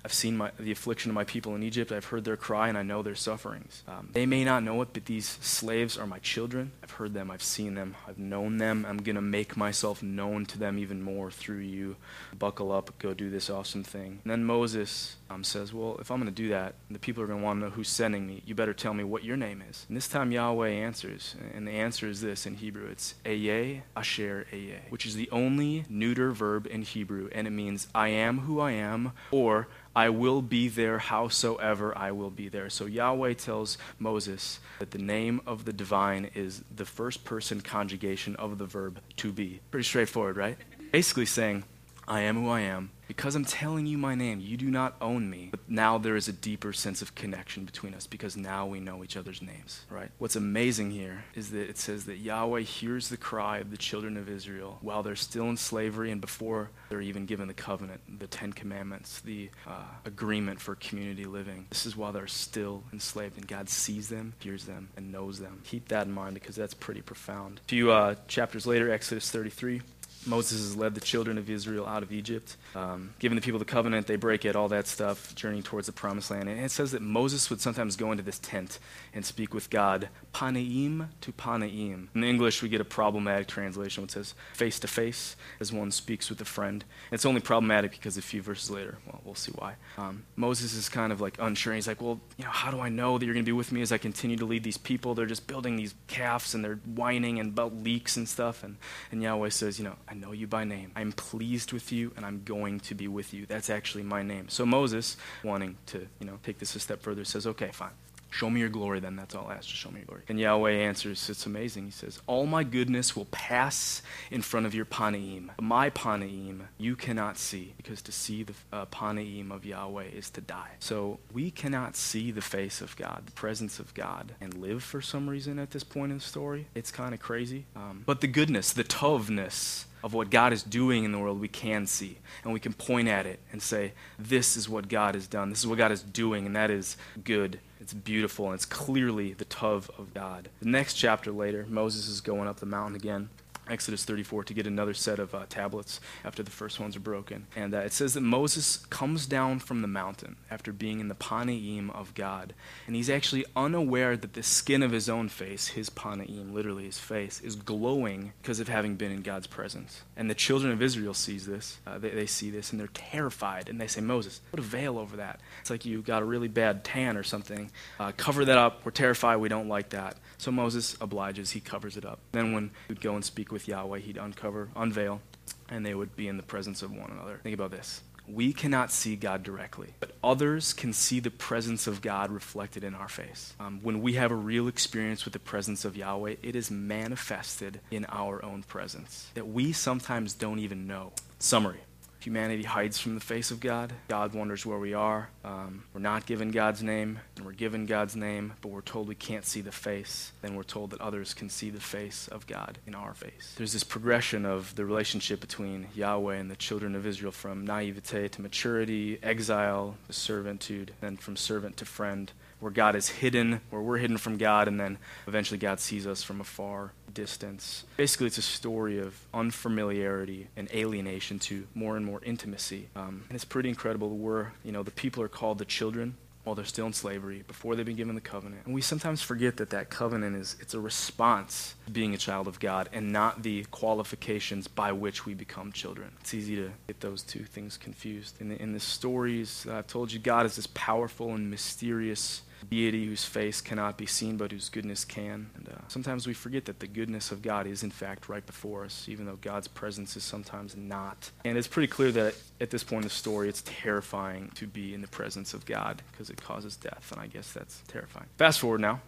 I've 0.04 0.12
seen 0.12 0.36
my, 0.36 0.50
the 0.58 0.72
affliction 0.72 1.10
of 1.10 1.14
my 1.14 1.22
people 1.22 1.54
in 1.54 1.62
Egypt. 1.62 1.92
I've 1.92 2.06
heard 2.06 2.24
their 2.24 2.36
cry, 2.36 2.68
and 2.68 2.76
I 2.76 2.82
know 2.82 3.02
their 3.02 3.14
sufferings. 3.14 3.84
Um, 3.86 4.08
they 4.12 4.26
may 4.26 4.44
not 4.44 4.64
know 4.64 4.82
it, 4.82 4.88
but 4.92 5.04
these 5.04 5.38
slaves 5.40 5.96
are 5.96 6.08
my 6.08 6.18
children. 6.18 6.72
I've 6.82 6.90
heard 6.90 7.14
them. 7.14 7.30
I've 7.30 7.42
seen 7.42 7.74
them. 7.74 7.94
I've 8.08 8.18
known 8.18 8.56
them. 8.56 8.84
I'm 8.88 8.96
going 8.98 9.14
to 9.14 9.22
make 9.22 9.56
myself 9.56 10.02
known 10.02 10.44
to 10.46 10.58
them 10.58 10.78
even 10.78 11.02
more 11.02 11.30
through 11.30 11.58
you. 11.58 11.96
Buckle 12.36 12.72
up. 12.72 12.98
Go 12.98 13.14
do 13.14 13.30
this 13.30 13.48
awesome 13.48 13.84
thing. 13.84 14.18
And 14.24 14.30
then 14.32 14.44
Moses 14.44 15.16
um, 15.32 15.44
says, 15.44 15.72
Well, 15.72 15.96
if 16.00 16.10
I'm 16.10 16.18
going 16.18 16.32
to 16.32 16.42
do 16.42 16.50
that, 16.50 16.74
the 16.90 16.98
people 16.98 17.22
are 17.22 17.26
going 17.26 17.38
to 17.38 17.44
want 17.44 17.60
to 17.60 17.66
know 17.66 17.70
who's 17.70 17.88
sending 17.88 18.26
me. 18.26 18.42
You 18.44 18.54
better 18.54 18.74
tell 18.74 18.94
me 18.94 19.04
what 19.04 19.24
your 19.24 19.36
name 19.36 19.62
is. 19.68 19.86
And 19.88 19.96
this 19.96 20.08
time 20.08 20.32
Yahweh 20.32 20.68
answers. 20.68 21.36
And 21.54 21.66
the 21.66 21.72
answer 21.72 22.08
is 22.08 22.20
this 22.20 22.46
in 22.46 22.56
Hebrew 22.56 22.88
it's 22.88 23.14
Ehyeh 23.24 23.82
Asher 23.96 24.46
Ehyeh, 24.52 24.90
which 24.90 25.06
is 25.06 25.14
the 25.14 25.30
only 25.30 25.84
neuter 25.88 26.32
verb 26.32 26.66
in 26.66 26.82
Hebrew. 26.82 27.28
And 27.32 27.46
it 27.46 27.50
means 27.50 27.88
I 27.94 28.08
am 28.08 28.40
who 28.40 28.60
I 28.60 28.72
am, 28.72 29.12
or 29.30 29.68
I 29.94 30.08
will 30.08 30.42
be 30.42 30.68
there 30.68 30.98
howsoever 30.98 31.96
I 31.96 32.12
will 32.12 32.30
be 32.30 32.48
there. 32.48 32.70
So 32.70 32.86
Yahweh 32.86 33.34
tells 33.34 33.78
Moses 33.98 34.60
that 34.78 34.90
the 34.90 34.98
name 34.98 35.40
of 35.46 35.64
the 35.64 35.72
divine 35.72 36.30
is 36.34 36.62
the 36.74 36.86
first 36.86 37.24
person 37.24 37.60
conjugation 37.60 38.36
of 38.36 38.58
the 38.58 38.66
verb 38.66 39.00
to 39.16 39.32
be. 39.32 39.60
Pretty 39.70 39.84
straightforward, 39.84 40.36
right? 40.36 40.56
Basically 40.92 41.26
saying, 41.26 41.64
I 42.08 42.22
am 42.22 42.36
who 42.42 42.48
I 42.48 42.60
am. 42.60 42.90
Because 43.12 43.34
I'm 43.34 43.44
telling 43.44 43.84
you 43.84 43.98
my 43.98 44.14
name, 44.14 44.40
you 44.40 44.56
do 44.56 44.70
not 44.70 44.96
own 44.98 45.28
me. 45.28 45.48
But 45.50 45.60
now 45.68 45.98
there 45.98 46.16
is 46.16 46.28
a 46.28 46.32
deeper 46.32 46.72
sense 46.72 47.02
of 47.02 47.14
connection 47.14 47.66
between 47.66 47.92
us 47.92 48.06
because 48.06 48.38
now 48.38 48.64
we 48.64 48.80
know 48.80 49.04
each 49.04 49.18
other's 49.18 49.42
names, 49.42 49.82
right? 49.90 50.10
What's 50.16 50.34
amazing 50.34 50.92
here 50.92 51.24
is 51.34 51.50
that 51.50 51.68
it 51.68 51.76
says 51.76 52.06
that 52.06 52.16
Yahweh 52.16 52.62
hears 52.62 53.10
the 53.10 53.18
cry 53.18 53.58
of 53.58 53.70
the 53.70 53.76
children 53.76 54.16
of 54.16 54.30
Israel 54.30 54.78
while 54.80 55.02
they're 55.02 55.14
still 55.14 55.50
in 55.50 55.58
slavery 55.58 56.10
and 56.10 56.22
before 56.22 56.70
they're 56.88 57.02
even 57.02 57.26
given 57.26 57.48
the 57.48 57.54
covenant, 57.54 58.00
the 58.18 58.26
Ten 58.26 58.50
Commandments, 58.50 59.20
the 59.20 59.50
uh, 59.66 59.84
agreement 60.06 60.58
for 60.58 60.74
community 60.76 61.26
living. 61.26 61.66
This 61.68 61.84
is 61.84 61.94
while 61.94 62.12
they're 62.12 62.26
still 62.26 62.82
enslaved 62.94 63.36
and 63.36 63.46
God 63.46 63.68
sees 63.68 64.08
them, 64.08 64.32
hears 64.38 64.64
them, 64.64 64.88
and 64.96 65.12
knows 65.12 65.38
them. 65.38 65.60
Keep 65.64 65.88
that 65.88 66.06
in 66.06 66.14
mind 66.14 66.32
because 66.32 66.56
that's 66.56 66.72
pretty 66.72 67.02
profound. 67.02 67.60
A 67.66 67.68
few 67.68 67.90
uh, 67.92 68.14
chapters 68.26 68.66
later, 68.66 68.90
Exodus 68.90 69.30
33. 69.30 69.82
Moses 70.26 70.60
has 70.60 70.76
led 70.76 70.94
the 70.94 71.00
children 71.00 71.38
of 71.38 71.50
Israel 71.50 71.86
out 71.86 72.02
of 72.02 72.12
Egypt, 72.12 72.56
um, 72.74 73.14
giving 73.18 73.36
the 73.36 73.42
people 73.42 73.58
the 73.58 73.64
covenant, 73.64 74.06
they 74.06 74.16
break 74.16 74.44
it, 74.44 74.54
all 74.54 74.68
that 74.68 74.86
stuff, 74.86 75.34
journeying 75.34 75.62
towards 75.62 75.86
the 75.86 75.92
promised 75.92 76.30
land. 76.30 76.48
And 76.48 76.60
it 76.60 76.70
says 76.70 76.92
that 76.92 77.02
Moses 77.02 77.50
would 77.50 77.60
sometimes 77.60 77.96
go 77.96 78.12
into 78.12 78.22
this 78.22 78.38
tent 78.38 78.78
and 79.12 79.24
speak 79.24 79.52
with 79.52 79.70
God, 79.70 80.08
paneim 80.32 81.08
to 81.20 81.32
paneim. 81.32 82.08
In 82.14 82.24
English, 82.24 82.62
we 82.62 82.68
get 82.68 82.80
a 82.80 82.84
problematic 82.84 83.48
translation 83.48 84.02
which 84.02 84.12
says 84.12 84.34
face 84.52 84.78
to 84.80 84.88
face, 84.88 85.36
as 85.60 85.72
one 85.72 85.90
speaks 85.90 86.30
with 86.30 86.40
a 86.40 86.44
friend. 86.44 86.84
It's 87.10 87.26
only 87.26 87.40
problematic 87.40 87.92
because 87.92 88.16
a 88.16 88.22
few 88.22 88.42
verses 88.42 88.70
later, 88.70 88.98
well, 89.06 89.20
we'll 89.24 89.34
see 89.34 89.52
why. 89.52 89.74
Um, 89.98 90.24
Moses 90.36 90.74
is 90.74 90.88
kind 90.88 91.12
of 91.12 91.20
like 91.20 91.36
unsure. 91.40 91.74
He's 91.74 91.88
like, 91.88 92.00
well, 92.00 92.20
you 92.36 92.44
know, 92.44 92.50
how 92.50 92.70
do 92.70 92.80
I 92.80 92.88
know 92.88 93.18
that 93.18 93.24
you're 93.24 93.34
going 93.34 93.44
to 93.44 93.48
be 93.48 93.52
with 93.52 93.72
me 93.72 93.82
as 93.82 93.92
I 93.92 93.98
continue 93.98 94.36
to 94.36 94.44
lead 94.44 94.62
these 94.62 94.78
people? 94.78 95.14
They're 95.14 95.26
just 95.26 95.46
building 95.46 95.76
these 95.76 95.94
calves 96.06 96.54
and 96.54 96.64
they're 96.64 96.80
whining 96.94 97.40
and 97.40 97.50
about 97.50 97.74
leaks 97.74 98.16
and 98.16 98.28
stuff. 98.28 98.62
And, 98.62 98.76
and 99.10 99.22
Yahweh 99.22 99.48
says, 99.50 99.78
you 99.78 99.84
know, 99.84 99.96
I 100.12 100.14
know 100.14 100.32
you 100.32 100.46
by 100.46 100.64
name. 100.64 100.92
I'm 100.94 101.12
pleased 101.12 101.72
with 101.72 101.90
you, 101.90 102.12
and 102.18 102.26
I'm 102.26 102.42
going 102.44 102.80
to 102.80 102.94
be 102.94 103.08
with 103.08 103.32
you. 103.32 103.46
That's 103.46 103.70
actually 103.70 104.02
my 104.02 104.22
name. 104.22 104.50
So 104.50 104.66
Moses, 104.66 105.16
wanting 105.42 105.78
to, 105.86 106.06
you 106.20 106.26
know, 106.26 106.38
take 106.42 106.58
this 106.58 106.76
a 106.76 106.80
step 106.80 107.00
further, 107.00 107.24
says, 107.24 107.46
okay, 107.46 107.70
fine. 107.72 107.92
Show 108.28 108.50
me 108.50 108.60
your 108.60 108.68
glory 108.68 109.00
then. 109.00 109.16
That's 109.16 109.34
all 109.34 109.46
I 109.46 109.54
ask. 109.54 109.68
Just 109.68 109.80
show 109.80 109.90
me 109.90 110.00
your 110.00 110.06
glory. 110.06 110.22
And 110.28 110.38
Yahweh 110.38 110.70
answers, 110.72 111.30
it's 111.30 111.46
amazing. 111.46 111.86
He 111.86 111.90
says, 111.90 112.20
All 112.26 112.46
my 112.46 112.64
goodness 112.64 113.14
will 113.14 113.26
pass 113.26 114.00
in 114.30 114.40
front 114.40 114.64
of 114.64 114.74
your 114.74 114.86
Panaim. 114.86 115.50
My 115.60 115.90
Panaim 115.90 116.62
you 116.78 116.96
cannot 116.96 117.36
see, 117.36 117.74
because 117.76 118.00
to 118.02 118.12
see 118.12 118.42
the 118.42 118.54
uh, 118.72 118.86
Panaim 118.86 119.50
of 119.50 119.66
Yahweh 119.66 120.06
is 120.14 120.30
to 120.30 120.40
die. 120.40 120.72
So 120.78 121.20
we 121.30 121.50
cannot 121.50 121.94
see 121.94 122.30
the 122.30 122.40
face 122.40 122.80
of 122.80 122.96
God, 122.96 123.24
the 123.26 123.32
presence 123.32 123.78
of 123.78 123.92
God, 123.92 124.34
and 124.40 124.54
live 124.54 124.82
for 124.82 125.02
some 125.02 125.28
reason 125.28 125.58
at 125.58 125.72
this 125.72 125.84
point 125.84 126.10
in 126.10 126.18
the 126.18 126.24
story. 126.24 126.68
It's 126.74 126.90
kind 126.90 127.12
of 127.12 127.20
crazy. 127.20 127.66
Um, 127.76 128.02
but 128.06 128.22
the 128.22 128.28
goodness, 128.28 128.72
the 128.72 128.84
tovness, 128.84 129.84
of 130.02 130.14
what 130.14 130.30
God 130.30 130.52
is 130.52 130.62
doing 130.62 131.04
in 131.04 131.12
the 131.12 131.18
world 131.18 131.40
we 131.40 131.48
can 131.48 131.86
see. 131.86 132.18
And 132.44 132.52
we 132.52 132.60
can 132.60 132.72
point 132.72 133.08
at 133.08 133.26
it 133.26 133.38
and 133.52 133.62
say, 133.62 133.92
this 134.18 134.56
is 134.56 134.68
what 134.68 134.88
God 134.88 135.14
has 135.14 135.26
done. 135.26 135.50
This 135.50 135.60
is 135.60 135.66
what 135.66 135.78
God 135.78 135.92
is 135.92 136.02
doing, 136.02 136.46
and 136.46 136.56
that 136.56 136.70
is 136.70 136.96
good. 137.24 137.60
It's 137.80 137.94
beautiful, 137.94 138.46
and 138.46 138.54
it's 138.54 138.64
clearly 138.64 139.32
the 139.32 139.44
Tov 139.44 139.90
of 139.98 140.14
God. 140.14 140.48
The 140.60 140.68
next 140.68 140.94
chapter 140.94 141.32
later, 141.32 141.66
Moses 141.68 142.08
is 142.08 142.20
going 142.20 142.48
up 142.48 142.60
the 142.60 142.66
mountain 142.66 142.96
again. 142.96 143.28
Exodus 143.68 144.04
34 144.04 144.44
to 144.44 144.54
get 144.54 144.66
another 144.66 144.94
set 144.94 145.18
of 145.18 145.34
uh, 145.34 145.46
tablets 145.48 146.00
after 146.24 146.42
the 146.42 146.50
first 146.50 146.80
ones 146.80 146.96
are 146.96 147.00
broken. 147.00 147.46
And 147.54 147.74
uh, 147.74 147.78
it 147.78 147.92
says 147.92 148.14
that 148.14 148.20
Moses 148.20 148.78
comes 148.90 149.26
down 149.26 149.60
from 149.60 149.82
the 149.82 149.88
mountain 149.88 150.36
after 150.50 150.72
being 150.72 151.00
in 151.00 151.08
the 151.08 151.14
Panaim 151.14 151.94
of 151.94 152.14
God. 152.14 152.54
And 152.86 152.96
he's 152.96 153.10
actually 153.10 153.44
unaware 153.54 154.16
that 154.16 154.32
the 154.32 154.42
skin 154.42 154.82
of 154.82 154.90
his 154.90 155.08
own 155.08 155.28
face, 155.28 155.68
his 155.68 155.90
Panaim, 155.90 156.52
literally 156.52 156.84
his 156.84 156.98
face, 156.98 157.40
is 157.40 157.54
glowing 157.56 158.32
because 158.42 158.60
of 158.60 158.68
having 158.68 158.96
been 158.96 159.12
in 159.12 159.22
God's 159.22 159.46
presence. 159.46 160.02
And 160.16 160.28
the 160.28 160.34
children 160.34 160.72
of 160.72 160.82
Israel 160.82 161.14
sees 161.14 161.46
this. 161.46 161.78
Uh, 161.86 161.98
they, 161.98 162.10
they 162.10 162.26
see 162.26 162.50
this 162.50 162.72
and 162.72 162.80
they're 162.80 162.88
terrified. 162.88 163.68
And 163.68 163.80
they 163.80 163.86
say, 163.86 164.00
Moses, 164.00 164.40
put 164.50 164.60
a 164.60 164.62
veil 164.62 164.98
over 164.98 165.16
that. 165.18 165.40
It's 165.60 165.70
like 165.70 165.84
you 165.84 166.02
got 166.02 166.22
a 166.22 166.24
really 166.24 166.48
bad 166.48 166.84
tan 166.84 167.16
or 167.16 167.22
something. 167.22 167.70
Uh, 168.00 168.12
cover 168.16 168.44
that 168.44 168.58
up. 168.58 168.84
We're 168.84 168.90
terrified. 168.90 169.36
We 169.36 169.48
don't 169.48 169.68
like 169.68 169.90
that. 169.90 170.16
So 170.38 170.50
Moses 170.50 170.96
obliges. 171.00 171.52
He 171.52 171.60
covers 171.60 171.96
it 171.96 172.04
up. 172.04 172.18
Then 172.32 172.52
when 172.52 172.70
he 172.88 172.94
would 172.94 173.00
go 173.00 173.14
and 173.14 173.24
speak 173.24 173.51
with 173.52 173.68
Yahweh, 173.68 174.00
he'd 174.00 174.16
uncover, 174.16 174.68
unveil, 174.74 175.20
and 175.68 175.86
they 175.86 175.94
would 175.94 176.16
be 176.16 176.28
in 176.28 176.36
the 176.36 176.42
presence 176.42 176.82
of 176.82 176.90
one 176.90 177.10
another. 177.10 177.38
Think 177.42 177.54
about 177.54 177.70
this. 177.70 178.02
We 178.28 178.52
cannot 178.52 178.92
see 178.92 179.16
God 179.16 179.42
directly, 179.42 179.94
but 179.98 180.12
others 180.22 180.72
can 180.72 180.92
see 180.92 181.18
the 181.18 181.30
presence 181.30 181.86
of 181.86 182.00
God 182.00 182.30
reflected 182.30 182.84
in 182.84 182.94
our 182.94 183.08
face. 183.08 183.52
Um, 183.58 183.80
when 183.82 184.00
we 184.00 184.14
have 184.14 184.30
a 184.30 184.36
real 184.36 184.68
experience 184.68 185.24
with 185.24 185.32
the 185.32 185.40
presence 185.40 185.84
of 185.84 185.96
Yahweh, 185.96 186.36
it 186.42 186.54
is 186.54 186.70
manifested 186.70 187.80
in 187.90 188.06
our 188.08 188.44
own 188.44 188.62
presence 188.62 189.28
that 189.34 189.48
we 189.48 189.72
sometimes 189.72 190.34
don't 190.34 190.60
even 190.60 190.86
know. 190.86 191.12
Summary 191.38 191.80
Humanity 192.22 192.62
hides 192.62 193.00
from 193.00 193.16
the 193.16 193.20
face 193.20 193.50
of 193.50 193.58
God. 193.58 193.92
God 194.06 194.32
wonders 194.32 194.64
where 194.64 194.78
we 194.78 194.94
are. 194.94 195.28
Um, 195.44 195.82
we're 195.92 196.00
not 196.00 196.24
given 196.24 196.52
God's 196.52 196.80
name, 196.80 197.18
and 197.34 197.44
we're 197.44 197.50
given 197.50 197.84
God's 197.84 198.14
name, 198.14 198.52
but 198.60 198.68
we're 198.70 198.80
told 198.80 199.08
we 199.08 199.16
can't 199.16 199.44
see 199.44 199.60
the 199.60 199.72
face. 199.72 200.30
Then 200.40 200.54
we're 200.54 200.62
told 200.62 200.90
that 200.90 201.00
others 201.00 201.34
can 201.34 201.48
see 201.48 201.68
the 201.70 201.80
face 201.80 202.28
of 202.28 202.46
God 202.46 202.78
in 202.86 202.94
our 202.94 203.12
face. 203.12 203.54
There's 203.56 203.72
this 203.72 203.82
progression 203.82 204.46
of 204.46 204.76
the 204.76 204.84
relationship 204.84 205.40
between 205.40 205.88
Yahweh 205.96 206.36
and 206.36 206.48
the 206.48 206.54
children 206.54 206.94
of 206.94 207.08
Israel 207.08 207.32
from 207.32 207.66
naivete 207.66 208.28
to 208.28 208.40
maturity, 208.40 209.18
exile 209.20 209.96
to 210.06 210.12
servitude, 210.12 210.92
then 211.00 211.16
from 211.16 211.34
servant 211.34 211.76
to 211.78 211.84
friend, 211.84 212.30
where 212.60 212.70
God 212.70 212.94
is 212.94 213.08
hidden, 213.08 213.62
where 213.70 213.82
we're 213.82 213.98
hidden 213.98 214.16
from 214.16 214.38
God, 214.38 214.68
and 214.68 214.78
then 214.78 214.98
eventually 215.26 215.58
God 215.58 215.80
sees 215.80 216.06
us 216.06 216.22
from 216.22 216.40
afar 216.40 216.92
distance. 217.14 217.84
Basically, 217.96 218.26
it's 218.26 218.38
a 218.38 218.42
story 218.42 218.98
of 218.98 219.26
unfamiliarity 219.32 220.48
and 220.56 220.70
alienation 220.72 221.38
to 221.40 221.66
more 221.74 221.96
and 221.96 222.04
more 222.04 222.20
intimacy. 222.24 222.88
Um, 222.96 223.24
and 223.28 223.36
it's 223.36 223.44
pretty 223.44 223.68
incredible. 223.68 224.10
We're, 224.10 224.52
you 224.64 224.72
know, 224.72 224.82
the 224.82 224.90
people 224.90 225.22
are 225.22 225.28
called 225.28 225.58
the 225.58 225.64
children 225.64 226.16
while 226.44 226.56
they're 226.56 226.64
still 226.64 226.86
in 226.86 226.92
slavery, 226.92 227.44
before 227.46 227.76
they've 227.76 227.86
been 227.86 227.96
given 227.96 228.14
the 228.14 228.20
covenant. 228.20 228.62
And 228.64 228.74
we 228.74 228.80
sometimes 228.80 229.22
forget 229.22 229.58
that 229.58 229.70
that 229.70 229.90
covenant 229.90 230.34
is 230.36 230.56
it's 230.60 230.74
a 230.74 230.80
response 230.80 231.74
to 231.86 231.92
being 231.92 232.14
a 232.14 232.18
child 232.18 232.48
of 232.48 232.58
God 232.58 232.88
and 232.92 233.12
not 233.12 233.42
the 233.42 233.64
qualifications 233.70 234.66
by 234.66 234.90
which 234.90 235.24
we 235.24 235.34
become 235.34 235.70
children. 235.70 236.10
It's 236.20 236.34
easy 236.34 236.56
to 236.56 236.72
get 236.88 237.00
those 237.00 237.22
two 237.22 237.44
things 237.44 237.76
confused. 237.76 238.40
In 238.40 238.48
the, 238.48 238.60
in 238.60 238.72
the 238.72 238.80
stories 238.80 239.66
I've 239.70 239.86
told 239.86 240.12
you, 240.12 240.18
God 240.18 240.44
is 240.46 240.56
this 240.56 240.66
powerful 240.74 241.32
and 241.34 241.48
mysterious 241.48 242.42
deity 242.70 243.06
whose 243.06 243.24
face 243.24 243.60
cannot 243.60 243.96
be 243.96 244.06
seen 244.06 244.36
but 244.36 244.52
whose 244.52 244.68
goodness 244.68 245.04
can. 245.04 245.50
And 245.56 245.68
uh, 245.68 245.80
sometimes 245.88 246.26
we 246.26 246.34
forget 246.34 246.64
that 246.66 246.80
the 246.80 246.86
goodness 246.86 247.30
of 247.32 247.42
God 247.42 247.66
is 247.66 247.82
in 247.82 247.90
fact 247.90 248.28
right 248.28 248.44
before 248.44 248.84
us, 248.84 249.08
even 249.08 249.26
though 249.26 249.38
God's 249.40 249.68
presence 249.68 250.16
is 250.16 250.24
sometimes 250.24 250.76
not. 250.76 251.30
And 251.44 251.58
it's 251.58 251.68
pretty 251.68 251.88
clear 251.88 252.12
that 252.12 252.34
at 252.60 252.70
this 252.70 252.84
point 252.84 253.04
in 253.04 253.08
the 253.08 253.14
story, 253.14 253.48
it's 253.48 253.62
terrifying 253.64 254.50
to 254.54 254.66
be 254.66 254.94
in 254.94 255.00
the 255.00 255.08
presence 255.08 255.54
of 255.54 255.66
God 255.66 256.02
because 256.10 256.30
it 256.30 256.40
causes 256.40 256.76
death, 256.76 257.10
and 257.12 257.20
I 257.20 257.26
guess 257.26 257.52
that's 257.52 257.82
terrifying. 257.88 258.26
Fast 258.36 258.60
forward 258.60 258.80
now 258.80 259.00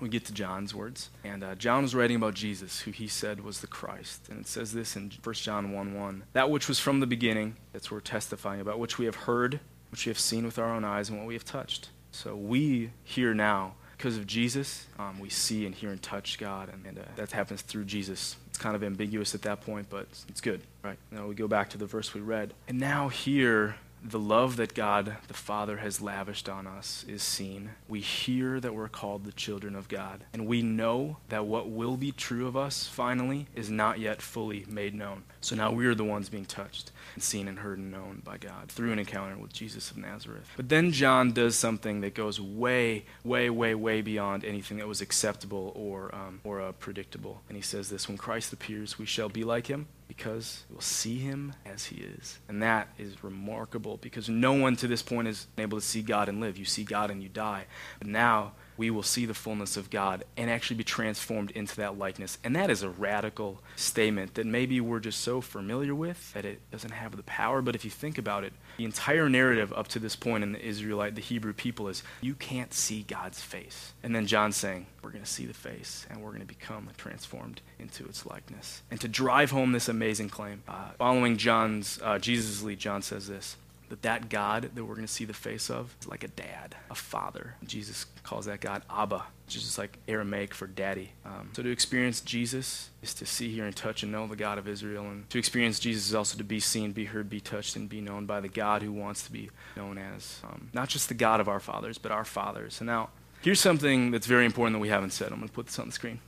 we 0.00 0.08
get 0.08 0.24
to 0.26 0.32
John's 0.32 0.74
words. 0.74 1.10
And 1.24 1.42
uh, 1.42 1.54
John 1.54 1.82
was 1.82 1.94
writing 1.94 2.16
about 2.16 2.34
Jesus, 2.34 2.80
who 2.80 2.90
he 2.90 3.08
said 3.08 3.42
was 3.42 3.60
the 3.60 3.66
Christ. 3.66 4.28
And 4.28 4.40
it 4.40 4.46
says 4.46 4.72
this 4.72 4.96
in 4.96 5.12
1 5.22 5.34
John 5.34 5.72
1 5.72 5.94
1 5.94 6.24
That 6.32 6.50
which 6.50 6.68
was 6.68 6.78
from 6.78 7.00
the 7.00 7.06
beginning, 7.06 7.56
that's 7.72 7.90
what 7.90 7.96
we're 7.96 8.00
testifying 8.02 8.60
about, 8.60 8.78
which 8.78 8.98
we 8.98 9.06
have 9.06 9.14
heard, 9.14 9.60
which 9.90 10.06
we 10.06 10.10
have 10.10 10.18
seen 10.18 10.44
with 10.44 10.58
our 10.58 10.72
own 10.72 10.84
eyes, 10.84 11.08
and 11.08 11.18
what 11.18 11.26
we 11.26 11.34
have 11.34 11.44
touched. 11.44 11.90
So 12.10 12.34
we 12.34 12.90
hear 13.04 13.34
now, 13.34 13.74
because 13.96 14.16
of 14.16 14.26
Jesus, 14.26 14.86
um, 14.98 15.18
we 15.18 15.28
see 15.28 15.66
and 15.66 15.74
hear 15.74 15.90
and 15.90 16.00
touch 16.00 16.38
God, 16.38 16.68
and, 16.72 16.86
and 16.86 16.98
uh, 16.98 17.02
that 17.16 17.32
happens 17.32 17.62
through 17.62 17.84
Jesus. 17.84 18.36
It's 18.48 18.58
kind 18.58 18.76
of 18.76 18.82
ambiguous 18.82 19.34
at 19.34 19.42
that 19.42 19.60
point, 19.60 19.88
but 19.90 20.02
it's, 20.02 20.26
it's 20.28 20.40
good, 20.40 20.62
right? 20.82 20.98
Now 21.10 21.26
we 21.26 21.34
go 21.34 21.48
back 21.48 21.70
to 21.70 21.78
the 21.78 21.86
verse 21.86 22.14
we 22.14 22.20
read. 22.20 22.54
And 22.68 22.78
now 22.78 23.08
here, 23.08 23.76
the 24.02 24.18
love 24.18 24.56
that 24.56 24.74
God 24.74 25.16
the 25.26 25.34
Father 25.34 25.78
has 25.78 26.00
lavished 26.00 26.48
on 26.48 26.66
us 26.66 27.04
is 27.08 27.22
seen. 27.22 27.70
We 27.88 28.00
hear 28.00 28.60
that 28.60 28.74
we're 28.74 28.88
called 28.88 29.24
the 29.24 29.32
children 29.32 29.74
of 29.74 29.88
God. 29.88 30.24
And 30.32 30.46
we 30.46 30.62
know 30.62 31.18
that 31.28 31.46
what 31.46 31.68
will 31.68 31.96
be 31.96 32.12
true 32.12 32.46
of 32.46 32.56
us 32.56 32.86
finally 32.86 33.46
is 33.54 33.70
not 33.70 33.98
yet 33.98 34.22
fully 34.22 34.64
made 34.68 34.94
known. 34.94 35.24
So 35.40 35.56
now 35.56 35.70
we 35.70 35.86
are 35.86 35.94
the 35.94 36.04
ones 36.04 36.28
being 36.28 36.44
touched 36.44 36.92
and 37.14 37.22
seen 37.22 37.48
and 37.48 37.58
heard 37.58 37.78
and 37.78 37.90
known 37.90 38.22
by 38.24 38.38
God 38.38 38.68
through 38.68 38.92
an 38.92 38.98
encounter 38.98 39.36
with 39.36 39.52
Jesus 39.52 39.90
of 39.90 39.96
Nazareth. 39.96 40.48
But 40.56 40.68
then 40.68 40.92
John 40.92 41.32
does 41.32 41.56
something 41.56 42.00
that 42.00 42.14
goes 42.14 42.40
way, 42.40 43.04
way, 43.24 43.50
way, 43.50 43.74
way 43.74 44.02
beyond 44.02 44.44
anything 44.44 44.78
that 44.78 44.88
was 44.88 45.00
acceptable 45.00 45.72
or, 45.74 46.14
um, 46.14 46.40
or 46.44 46.60
uh, 46.60 46.72
predictable. 46.72 47.42
And 47.48 47.56
he 47.56 47.62
says 47.62 47.90
this 47.90 48.08
When 48.08 48.18
Christ 48.18 48.52
appears, 48.52 48.98
we 48.98 49.06
shall 49.06 49.28
be 49.28 49.44
like 49.44 49.66
him 49.66 49.86
because 50.18 50.64
we'll 50.68 50.80
see 50.80 51.18
him 51.18 51.54
as 51.64 51.86
he 51.86 52.02
is. 52.02 52.40
And 52.48 52.60
that 52.60 52.88
is 52.98 53.22
remarkable 53.22 53.98
because 53.98 54.28
no 54.28 54.52
one 54.52 54.74
to 54.76 54.88
this 54.88 55.00
point 55.00 55.28
is 55.28 55.46
able 55.56 55.78
to 55.78 55.84
see 55.84 56.02
God 56.02 56.28
and 56.28 56.40
live. 56.40 56.58
You 56.58 56.64
see 56.64 56.82
God 56.82 57.12
and 57.12 57.22
you 57.22 57.28
die. 57.28 57.66
But 58.00 58.08
now 58.08 58.52
we 58.78 58.90
will 58.90 59.02
see 59.02 59.26
the 59.26 59.34
fullness 59.34 59.76
of 59.76 59.90
God 59.90 60.24
and 60.36 60.48
actually 60.48 60.76
be 60.76 60.84
transformed 60.84 61.50
into 61.50 61.76
that 61.76 61.98
likeness. 61.98 62.38
And 62.42 62.56
that 62.56 62.70
is 62.70 62.82
a 62.82 62.88
radical 62.88 63.60
statement 63.76 64.34
that 64.34 64.46
maybe 64.46 64.80
we're 64.80 65.00
just 65.00 65.20
so 65.20 65.40
familiar 65.40 65.94
with 65.94 66.32
that 66.32 66.44
it 66.44 66.60
doesn't 66.70 66.92
have 66.92 67.16
the 67.16 67.24
power. 67.24 67.60
But 67.60 67.74
if 67.74 67.84
you 67.84 67.90
think 67.90 68.16
about 68.16 68.44
it, 68.44 68.52
the 68.78 68.84
entire 68.84 69.28
narrative 69.28 69.72
up 69.72 69.88
to 69.88 69.98
this 69.98 70.14
point 70.14 70.44
in 70.44 70.52
the 70.52 70.64
Israelite, 70.64 71.16
the 71.16 71.20
Hebrew 71.20 71.52
people 71.52 71.88
is 71.88 72.04
you 72.20 72.34
can't 72.34 72.72
see 72.72 73.02
God's 73.02 73.42
face. 73.42 73.92
And 74.02 74.14
then 74.14 74.26
John's 74.26 74.56
saying, 74.56 74.86
we're 75.02 75.10
going 75.10 75.24
to 75.24 75.30
see 75.30 75.46
the 75.46 75.54
face 75.54 76.06
and 76.08 76.22
we're 76.22 76.30
going 76.30 76.40
to 76.40 76.46
become 76.46 76.88
transformed 76.96 77.60
into 77.78 78.06
its 78.06 78.24
likeness. 78.24 78.82
And 78.90 79.00
to 79.00 79.08
drive 79.08 79.50
home 79.50 79.72
this 79.72 79.88
amazing 79.88 80.28
claim, 80.28 80.62
uh, 80.68 80.90
following 80.96 81.36
John's, 81.36 81.98
uh, 82.02 82.18
Jesus' 82.18 82.62
lead, 82.62 82.78
John 82.78 83.02
says 83.02 83.26
this 83.26 83.56
that 83.88 84.02
that 84.02 84.28
God 84.28 84.70
that 84.74 84.84
we're 84.84 84.94
going 84.94 85.06
to 85.06 85.12
see 85.12 85.24
the 85.24 85.34
face 85.34 85.70
of 85.70 85.94
is 86.00 86.08
like 86.08 86.24
a 86.24 86.28
dad, 86.28 86.76
a 86.90 86.94
father. 86.94 87.54
Jesus 87.64 88.06
calls 88.22 88.46
that 88.46 88.60
God 88.60 88.82
Abba, 88.90 89.24
which 89.46 89.56
is 89.56 89.62
just 89.62 89.78
like 89.78 89.98
Aramaic 90.06 90.54
for 90.54 90.66
daddy. 90.66 91.12
Um, 91.24 91.50
so 91.52 91.62
to 91.62 91.70
experience 91.70 92.20
Jesus 92.20 92.90
is 93.02 93.14
to 93.14 93.26
see, 93.26 93.50
hear, 93.50 93.64
and 93.64 93.74
touch 93.74 94.02
and 94.02 94.12
know 94.12 94.26
the 94.26 94.36
God 94.36 94.58
of 94.58 94.68
Israel. 94.68 95.04
And 95.04 95.28
to 95.30 95.38
experience 95.38 95.78
Jesus 95.78 96.08
is 96.08 96.14
also 96.14 96.36
to 96.38 96.44
be 96.44 96.60
seen, 96.60 96.92
be 96.92 97.06
heard, 97.06 97.30
be 97.30 97.40
touched, 97.40 97.76
and 97.76 97.88
be 97.88 98.00
known 98.00 98.26
by 98.26 98.40
the 98.40 98.48
God 98.48 98.82
who 98.82 98.92
wants 98.92 99.22
to 99.24 99.32
be 99.32 99.50
known 99.76 99.98
as 99.98 100.40
um, 100.44 100.70
not 100.72 100.88
just 100.88 101.08
the 101.08 101.14
God 101.14 101.40
of 101.40 101.48
our 101.48 101.60
fathers, 101.60 101.98
but 101.98 102.12
our 102.12 102.24
fathers. 102.24 102.80
And 102.80 102.86
now, 102.86 103.10
here's 103.40 103.60
something 103.60 104.10
that's 104.10 104.26
very 104.26 104.44
important 104.44 104.74
that 104.74 104.80
we 104.80 104.88
haven't 104.88 105.12
said. 105.12 105.32
I'm 105.32 105.38
going 105.38 105.48
to 105.48 105.54
put 105.54 105.66
this 105.66 105.78
on 105.78 105.86
the 105.86 105.92
screen. 105.92 106.20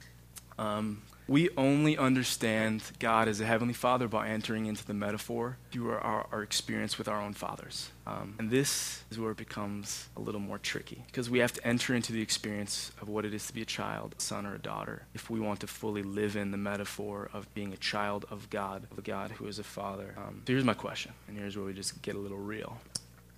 Um, 0.59 1.03
we 1.31 1.49
only 1.57 1.97
understand 1.97 2.83
God 2.99 3.29
as 3.29 3.41
a 3.41 3.47
Heavenly 3.47 3.73
Father 3.73 4.09
by 4.09 4.27
entering 4.27 4.67
into 4.67 4.85
the 4.85 4.95
metaphor 4.95 5.59
through 5.71 5.93
our, 5.93 6.27
our, 6.33 6.43
experience 6.43 6.99
with 6.99 7.07
our 7.07 7.23
own 7.23 7.35
fathers. 7.35 7.91
Um, 8.05 8.35
and 8.41 8.51
this 8.51 9.05
is 9.13 9.19
where 9.21 9.31
it 9.31 9.37
becomes 9.37 10.09
a 10.17 10.21
little 10.21 10.41
more 10.41 10.59
tricky 10.59 11.05
because 11.07 11.31
we 11.31 11.39
have 11.39 11.53
to 11.53 11.65
enter 11.65 11.95
into 11.95 12.13
the 12.13 12.21
experience 12.21 12.91
of 13.01 13.09
what 13.09 13.25
it 13.25 13.33
is 13.33 13.47
to 13.47 13.55
be 13.55 13.63
a 13.63 13.65
child, 13.65 14.17
a 14.19 14.21
son, 14.21 14.45
or 14.45 14.57
a 14.57 14.59
daughter 14.59 15.05
if 15.15 15.31
we 15.31 15.39
want 15.39 15.61
to 15.61 15.69
fully 15.69 16.03
live 16.03 16.35
in 16.35 16.51
the 16.51 16.59
metaphor 16.59 17.31
of 17.33 17.47
being 17.55 17.73
a 17.73 17.77
child 17.77 18.27
of 18.29 18.51
God, 18.51 18.89
of 18.91 18.99
a 18.99 19.03
God 19.03 19.31
who 19.31 19.47
is 19.47 19.61
a 19.61 19.65
father. 19.65 20.17
Um, 20.17 20.43
so 20.45 20.53
here's 20.53 20.65
my 20.65 20.75
question, 20.75 21.13
and 21.29 21.39
here's 21.39 21.57
where 21.57 21.65
we 21.65 21.75
just 21.75 22.03
get 22.03 22.17
a 22.17 22.19
little 22.19 22.39
real. 22.39 22.77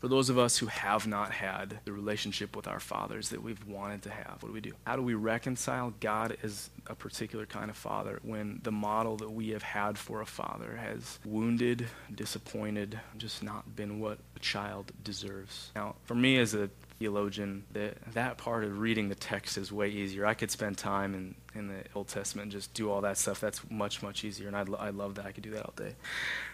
For 0.03 0.09
those 0.09 0.31
of 0.31 0.37
us 0.37 0.59
who 0.59 0.67
have 0.67 1.07
not 1.07 1.31
had 1.31 1.79
the 1.85 1.93
relationship 1.93 2.57
with 2.57 2.67
our 2.67 2.81
fathers 2.81 3.29
that 3.29 3.41
we've 3.41 3.65
wanted 3.69 4.03
to 4.03 4.11
have, 4.11 4.39
what 4.41 4.49
do 4.49 4.53
we 4.53 4.61
do? 4.61 4.73
How 4.85 4.97
do 4.97 5.03
we 5.03 5.15
reconcile 5.15 5.95
God 6.01 6.37
as 6.43 6.71
a 6.89 6.97
particular 6.97 7.47
kind 7.47 7.71
of 7.71 7.77
father 7.77 8.19
when 8.25 8.59
the 8.65 8.73
model 8.73 9.17
that 9.19 9.31
we 9.31 9.51
have 9.51 9.63
had 9.63 9.97
for 9.97 10.21
a 10.21 10.27
father 10.27 10.77
has 10.77 11.21
wounded, 11.25 11.87
disappointed, 12.13 12.99
just 13.17 13.45
not 13.45 13.77
been 13.77 14.01
what 14.01 14.19
a 14.35 14.41
child 14.41 14.91
deserves? 15.05 15.71
Now, 15.77 15.95
for 16.03 16.17
me 16.17 16.37
as 16.39 16.53
a 16.53 16.69
theologian, 16.99 17.63
that, 17.73 17.95
that 18.15 18.39
part 18.39 18.65
of 18.65 18.81
reading 18.81 19.09
the 19.09 19.15
text 19.15 19.57
is 19.57 19.71
way 19.71 19.89
easier. 19.89 20.27
I 20.27 20.35
could 20.35 20.51
spend 20.51 20.79
time 20.79 21.15
in, 21.15 21.37
in 21.55 21.69
the 21.69 21.85
Old 21.95 22.09
Testament 22.09 22.47
and 22.47 22.53
just 22.53 22.75
do 22.75 22.91
all 22.91 23.03
that 23.03 23.19
stuff. 23.19 23.39
That's 23.39 23.61
much, 23.71 24.03
much 24.03 24.25
easier, 24.25 24.49
and 24.49 24.57
I'd, 24.57 24.69
I 24.75 24.91
love 24.91 25.15
that. 25.15 25.27
I 25.27 25.31
could 25.31 25.45
do 25.45 25.53
that 25.53 25.65
all 25.65 25.75
day. 25.77 25.95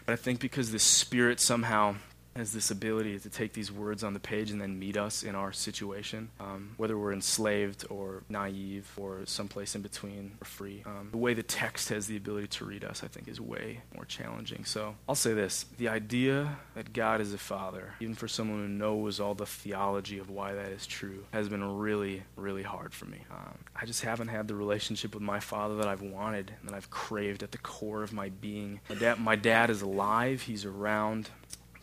But 0.05 0.13
I 0.13 0.17
think 0.17 0.39
because 0.39 0.71
the 0.71 0.79
Spirit 0.79 1.41
somehow 1.41 1.95
has 2.39 2.53
this 2.53 2.71
ability 2.71 3.19
to 3.19 3.29
take 3.29 3.53
these 3.53 3.71
words 3.71 4.05
on 4.05 4.15
the 4.15 4.21
page 4.21 4.51
and 4.51 4.61
then 4.61 4.79
meet 4.79 4.97
us 4.97 5.23
in 5.23 5.35
our 5.35 5.53
situation, 5.53 6.31
um, 6.41 6.71
whether 6.77 6.97
we're 6.97 7.13
enslaved 7.13 7.85
or 7.91 8.23
naive 8.29 8.91
or 8.97 9.21
someplace 9.25 9.75
in 9.75 9.83
between 9.83 10.33
or 10.41 10.45
free. 10.45 10.83
Um, 10.87 11.09
the 11.11 11.19
way 11.19 11.35
the 11.35 11.43
text 11.43 11.89
has 11.89 12.07
the 12.07 12.17
ability 12.17 12.47
to 12.49 12.65
read 12.65 12.85
us, 12.85 13.03
I 13.03 13.09
think, 13.09 13.29
is 13.29 13.41
way 13.41 13.81
more 13.95 14.05
challenging. 14.05 14.65
So 14.65 14.95
I'll 15.09 15.15
say 15.15 15.35
this 15.35 15.67
the 15.79 15.89
idea 15.89 16.59
that 16.75 16.93
God 16.93 17.21
is 17.21 17.35
a 17.35 17.39
father, 17.39 17.95
even 18.01 18.15
for 18.15 18.29
someone 18.29 18.59
who 18.59 18.69
knows 18.69 19.21
all 19.21 19.35
the 19.35 19.47
theology 19.47 20.19
of 20.19 20.31
why 20.31 20.55
that 20.55 20.71
is 20.71 20.87
true, 20.87 21.25
has 21.33 21.49
been 21.49 21.79
really, 21.79 22.23
really 22.37 22.63
hard 22.63 22.95
for 22.95 23.07
me. 23.07 23.19
Um, 23.31 23.59
I 23.75 23.85
just 23.85 24.03
haven't 24.03 24.29
had 24.29 24.49
the 24.49 24.55
relationship 24.55 25.15
with 25.15 25.23
my 25.23 25.41
father 25.41 25.77
that 25.77 25.89
I've 25.89 26.03
wanted 26.03 26.53
and 26.61 26.69
that 26.69 26.75
I've 26.77 26.91
craved 26.91 27.43
at 27.43 27.53
the 27.53 27.59
core 27.59 28.03
of 28.03 28.13
my 28.13 28.29
being. 28.29 28.81
My 28.89 28.95
dad, 28.95 29.21
my 29.21 29.37
dad 29.37 29.71
is 29.71 29.83
alive, 29.83 30.43
he's 30.43 30.65
around 30.65 31.31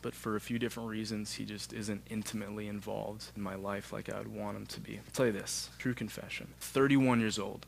but 0.05 0.13
for 0.13 0.35
a 0.35 0.39
few 0.39 0.59
different 0.59 0.87
reasons, 0.87 1.33
he 1.33 1.45
just 1.45 1.73
isn't 1.73 2.03
intimately 2.11 2.67
involved 2.67 3.31
in 3.35 3.41
my 3.41 3.55
life 3.55 3.91
like 3.91 4.07
I 4.07 4.19
would 4.19 4.27
want 4.27 4.55
him 4.55 4.67
to 4.67 4.79
be. 4.79 4.97
I'll 4.97 5.11
tell 5.13 5.25
you 5.25 5.31
this 5.31 5.71
true 5.79 5.95
confession 5.95 6.53
31 6.59 7.19
years 7.21 7.39
old. 7.39 7.65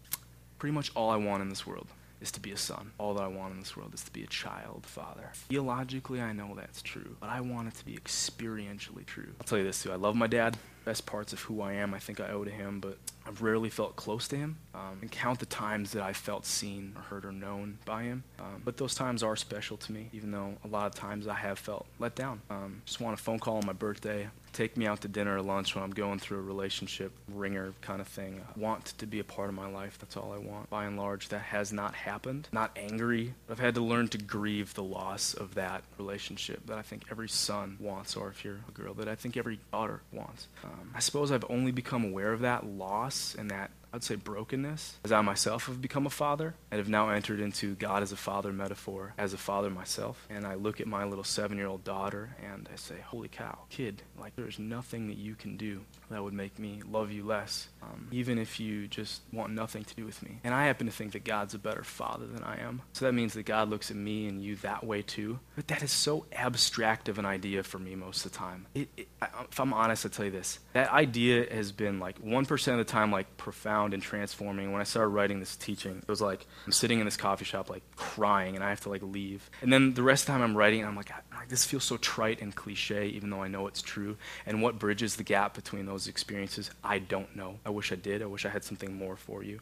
Pretty 0.60 0.76
much 0.76 0.92
all 0.94 1.10
I 1.10 1.16
want 1.16 1.42
in 1.42 1.50
this 1.50 1.66
world 1.66 1.88
is 2.22 2.32
to 2.34 2.40
be 2.40 2.52
a 2.52 2.58
son. 2.58 2.92
All 3.00 3.16
that 3.16 3.24
I 3.24 3.28
want 3.28 3.54
in 3.56 3.60
this 3.60 3.76
world 3.76 3.96
is 3.96 4.04
to 4.04 4.14
be 4.14 4.24
a 4.24 4.28
child 4.28 4.86
father. 4.86 5.32
Theologically, 5.34 6.22
I 6.22 6.32
know 6.32 6.54
that's 6.56 6.84
true, 6.84 7.16
but 7.20 7.32
I 7.32 7.42
want 7.42 7.70
it 7.70 7.74
to 7.74 7.86
be 7.86 7.96
experientially 7.96 9.08
true. 9.08 9.34
I'll 9.42 9.48
tell 9.48 9.58
you 9.58 9.64
this 9.64 9.82
too 9.82 9.92
I 9.92 9.96
love 9.96 10.16
my 10.16 10.28
dad. 10.28 10.58
Best 10.86 11.08
parts 11.08 11.34
of 11.34 11.40
who 11.40 11.62
I 11.62 11.74
am, 11.74 11.96
I 11.96 12.00
think 12.00 12.20
I 12.20 12.28
owe 12.28 12.44
to 12.44 12.52
him, 12.52 12.80
but 12.80 13.00
I've 13.28 13.42
rarely 13.42 13.70
felt 13.70 13.96
close 13.96 14.28
to 14.30 14.36
him. 14.36 14.58
Um, 14.74 15.00
and 15.02 15.12
count 15.12 15.40
the 15.40 15.48
times 15.48 15.92
that 15.94 16.04
I 16.04 16.14
felt 16.14 16.46
seen 16.46 16.94
or 16.96 17.02
heard 17.02 17.26
or 17.26 17.32
known 17.32 17.80
by 17.84 18.04
him. 18.04 18.24
Um, 18.40 18.62
but 18.64 18.78
those 18.78 18.94
times 18.94 19.24
are 19.24 19.36
special 19.36 19.76
to 19.78 19.92
me, 19.92 20.10
even 20.14 20.30
though 20.30 20.54
a 20.64 20.68
lot 20.68 20.86
of 20.86 20.94
times 20.94 21.28
I 21.28 21.34
have 21.34 21.58
felt 21.58 21.88
let 21.98 22.14
down. 22.14 22.42
Um, 22.52 22.84
just 22.86 23.02
want 23.02 23.20
a 23.20 23.22
phone 23.22 23.40
call 23.40 23.58
on 23.58 23.66
my 23.66 23.74
birthday, 23.74 24.30
take 24.54 24.78
me 24.78 24.86
out 24.86 25.02
to 25.02 25.08
dinner 25.08 25.38
or 25.38 25.42
lunch 25.42 25.74
when 25.74 25.84
I'm 25.84 25.92
going 25.92 26.20
through 26.20 26.40
a 26.40 26.42
relationship 26.42 27.12
wringer 27.28 27.74
kind 27.82 28.02
of 28.02 28.08
thing. 28.08 28.42
I 28.48 28.60
want 28.60 28.86
to 29.00 29.08
be 29.08 29.20
a 29.20 29.24
part 29.24 29.50
of 29.50 29.56
my 29.56 29.68
life. 29.68 29.98
That's 30.00 30.16
all 30.16 30.32
I 30.32 30.38
want. 30.38 30.70
By 30.70 30.86
and 30.86 30.98
large, 30.98 31.30
that 31.30 31.42
has 31.42 31.74
not 31.74 31.96
happened. 31.96 32.48
Not 32.52 32.70
angry, 32.76 33.34
I've 33.50 33.60
had 33.60 33.76
to 33.76 33.82
learn 33.82 34.10
to 34.10 34.20
grieve 34.20 34.76
the 34.76 34.84
loss 34.84 35.34
of 35.34 35.56
that 35.56 35.84
relationship 35.98 36.68
that 36.68 36.78
I 36.78 36.84
think 36.84 37.06
every 37.10 37.30
son 37.30 37.78
wants, 37.80 38.16
or 38.16 38.30
if 38.30 38.46
you're 38.46 38.60
a 38.68 38.72
girl, 38.72 38.94
that 38.96 39.08
I 39.08 39.16
think 39.16 39.38
every 39.38 39.60
daughter 39.72 40.02
wants. 40.12 40.48
Um, 40.64 40.92
I 40.94 41.00
suppose 41.00 41.32
I've 41.32 41.46
only 41.50 41.72
become 41.72 42.04
aware 42.04 42.32
of 42.32 42.42
that 42.42 42.66
loss 42.66 43.17
and 43.38 43.50
that 43.52 43.72
I'd 43.98 44.04
say 44.04 44.14
brokenness, 44.16 45.00
as 45.04 45.12
I 45.12 45.22
myself 45.22 45.66
have 45.66 45.82
become 45.82 46.06
a 46.06 46.12
father 46.12 46.54
and 46.70 46.78
have 46.78 46.88
now 46.88 47.10
entered 47.10 47.40
into 47.40 47.74
God 47.74 48.04
as 48.04 48.12
a 48.12 48.16
father 48.16 48.54
metaphor 48.54 49.16
as 49.18 49.34
a 49.34 49.38
father 49.38 49.72
myself. 49.72 50.28
And 50.30 50.46
I 50.46 50.54
look 50.54 50.80
at 50.80 50.86
my 50.86 51.04
little 51.04 51.24
seven 51.24 51.58
year 51.58 51.66
old 51.66 51.84
daughter 51.84 52.36
and 52.44 52.70
I 52.72 52.76
say, 52.76 52.96
Holy 53.04 53.28
cow, 53.28 53.58
kid, 53.70 54.04
like 54.20 54.36
there's 54.36 54.60
nothing 54.60 55.08
that 55.08 55.18
you 55.18 55.34
can 55.34 55.58
do 55.58 55.82
that 56.12 56.24
would 56.24 56.34
make 56.34 56.60
me 56.60 56.84
love 56.88 57.12
you 57.12 57.26
less, 57.26 57.70
um, 57.82 58.08
even 58.12 58.38
if 58.38 58.60
you 58.60 58.88
just 58.88 59.22
want 59.34 59.52
nothing 59.54 59.84
to 59.84 59.96
do 59.96 60.06
with 60.06 60.22
me. 60.22 60.40
And 60.44 60.54
I 60.54 60.68
happen 60.68 60.86
to 60.86 60.94
think 60.94 61.14
that 61.14 61.24
God's 61.24 61.56
a 61.56 61.60
better 61.60 61.84
father 61.84 62.28
than 62.28 62.44
I 62.44 62.60
am. 62.60 62.84
So 62.94 63.06
that 63.06 63.14
means 63.14 63.34
that 63.34 63.48
God 63.48 63.68
looks 63.68 63.90
at 63.90 63.98
me 63.98 64.28
and 64.28 64.44
you 64.44 64.58
that 64.58 64.86
way 64.86 65.02
too. 65.02 65.40
But 65.56 65.70
that 65.70 65.82
is 65.82 65.92
so 65.92 66.26
abstract 66.32 67.10
of 67.10 67.18
an 67.18 67.26
idea 67.26 67.64
for 67.64 67.80
me 67.80 67.96
most 67.96 68.26
of 68.28 68.32
the 68.32 68.38
time. 68.38 68.68
It, 68.76 68.90
it, 68.96 69.08
I, 69.24 69.30
if 69.50 69.60
I'm 69.60 69.74
honest, 69.74 70.06
I'll 70.06 70.12
tell 70.12 70.26
you 70.26 70.32
this. 70.32 70.60
That 70.74 70.92
idea 70.92 71.52
has 71.52 71.72
been 71.72 72.00
like 72.00 72.24
1% 72.24 72.72
of 72.72 72.78
the 72.78 72.84
time 72.84 73.12
like 73.12 73.38
profound 73.38 73.87
and 73.94 74.02
transforming. 74.02 74.72
When 74.72 74.80
I 74.80 74.86
started 74.86 75.10
writing 75.10 75.40
this 75.42 75.58
teaching, 75.58 75.98
it 75.98 76.08
was 76.08 76.22
like 76.22 76.46
I'm 76.66 76.72
sitting 76.72 77.00
in 77.00 77.06
this 77.06 77.18
coffee 77.18 77.46
shop 77.46 77.70
like 77.70 77.84
crying 77.98 78.56
and 78.56 78.64
I 78.64 78.70
have 78.70 78.82
to 78.82 78.90
like 78.90 79.02
leave. 79.02 79.50
And 79.62 79.74
then 79.74 79.94
the 79.94 80.04
rest 80.04 80.24
of 80.24 80.28
the 80.28 80.32
time 80.34 80.42
I'm 80.42 80.56
writing, 80.56 80.86
I'm 80.86 80.96
like, 80.96 81.12
I'm 81.12 81.38
like 81.38 81.50
this 81.50 81.66
feels 81.66 81.84
so 81.84 81.98
trite 81.98 82.42
and 82.42 82.56
cliche 82.56 83.08
even 83.08 83.30
though 83.30 83.44
I 83.44 83.50
know 83.50 83.68
it's 83.68 83.82
true. 83.82 84.16
And 84.46 84.62
what 84.62 84.80
bridges 84.80 85.18
the 85.18 85.24
gap 85.24 85.54
between 85.54 85.86
those 85.86 85.98
those 85.98 86.08
experiences? 86.08 86.70
I 86.84 87.00
don't 87.00 87.36
know. 87.36 87.60
I 87.66 87.72
wish 87.72 87.92
I 87.92 87.96
did. 87.96 88.22
I 88.22 88.28
wish 88.28 88.46
I 88.46 88.50
had 88.50 88.64
something 88.64 88.96
more 88.96 89.16
for 89.16 89.42
you. 89.44 89.60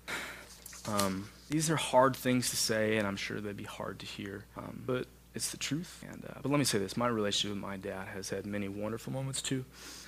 Um, 0.85 1.29
these 1.49 1.69
are 1.69 1.77
hard 1.77 2.13
things 2.13 2.49
to 2.49 2.57
say, 2.57 2.97
and 2.97 3.07
I'm 3.07 3.15
sure 3.15 3.39
they'd 3.39 3.55
be 3.55 3.63
hard 3.63 3.99
to 3.99 4.05
hear. 4.05 4.43
Um, 4.57 4.83
but 4.85 5.07
it's 5.33 5.51
the 5.51 5.57
truth. 5.57 6.03
And 6.11 6.25
uh, 6.25 6.39
but 6.41 6.51
let 6.51 6.59
me 6.59 6.65
say 6.65 6.77
this: 6.77 6.97
my 6.97 7.07
relationship 7.07 7.55
with 7.55 7.63
my 7.63 7.77
dad 7.77 8.09
has 8.09 8.29
had 8.29 8.45
many 8.45 8.67
wonderful 8.67 9.13
moments 9.13 9.41
too. 9.41 9.63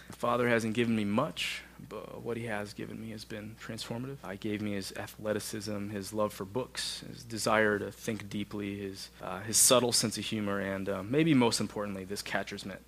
My 0.09 0.15
father 0.17 0.49
hasn't 0.49 0.73
given 0.73 0.97
me 0.97 1.05
much, 1.05 1.63
but 1.89 2.21
what 2.23 2.37
he 2.37 2.45
has 2.45 2.73
given 2.73 2.99
me 2.99 3.11
has 3.11 3.25
been 3.25 3.55
transformative. 3.61 4.17
I 4.23 4.35
gave 4.35 4.61
me 4.61 4.73
his 4.73 4.93
athleticism, 4.95 5.89
his 5.89 6.13
love 6.13 6.33
for 6.33 6.45
books, 6.45 7.03
his 7.11 7.23
desire 7.23 7.79
to 7.79 7.91
think 7.91 8.29
deeply, 8.29 8.77
his, 8.79 9.09
uh, 9.21 9.41
his 9.41 9.57
subtle 9.57 9.91
sense 9.91 10.17
of 10.17 10.25
humor, 10.25 10.59
and 10.59 10.89
uh, 10.89 11.03
maybe 11.03 11.33
most 11.33 11.59
importantly, 11.59 12.03
this 12.03 12.21
catcher's 12.21 12.65
mitt. 12.65 12.81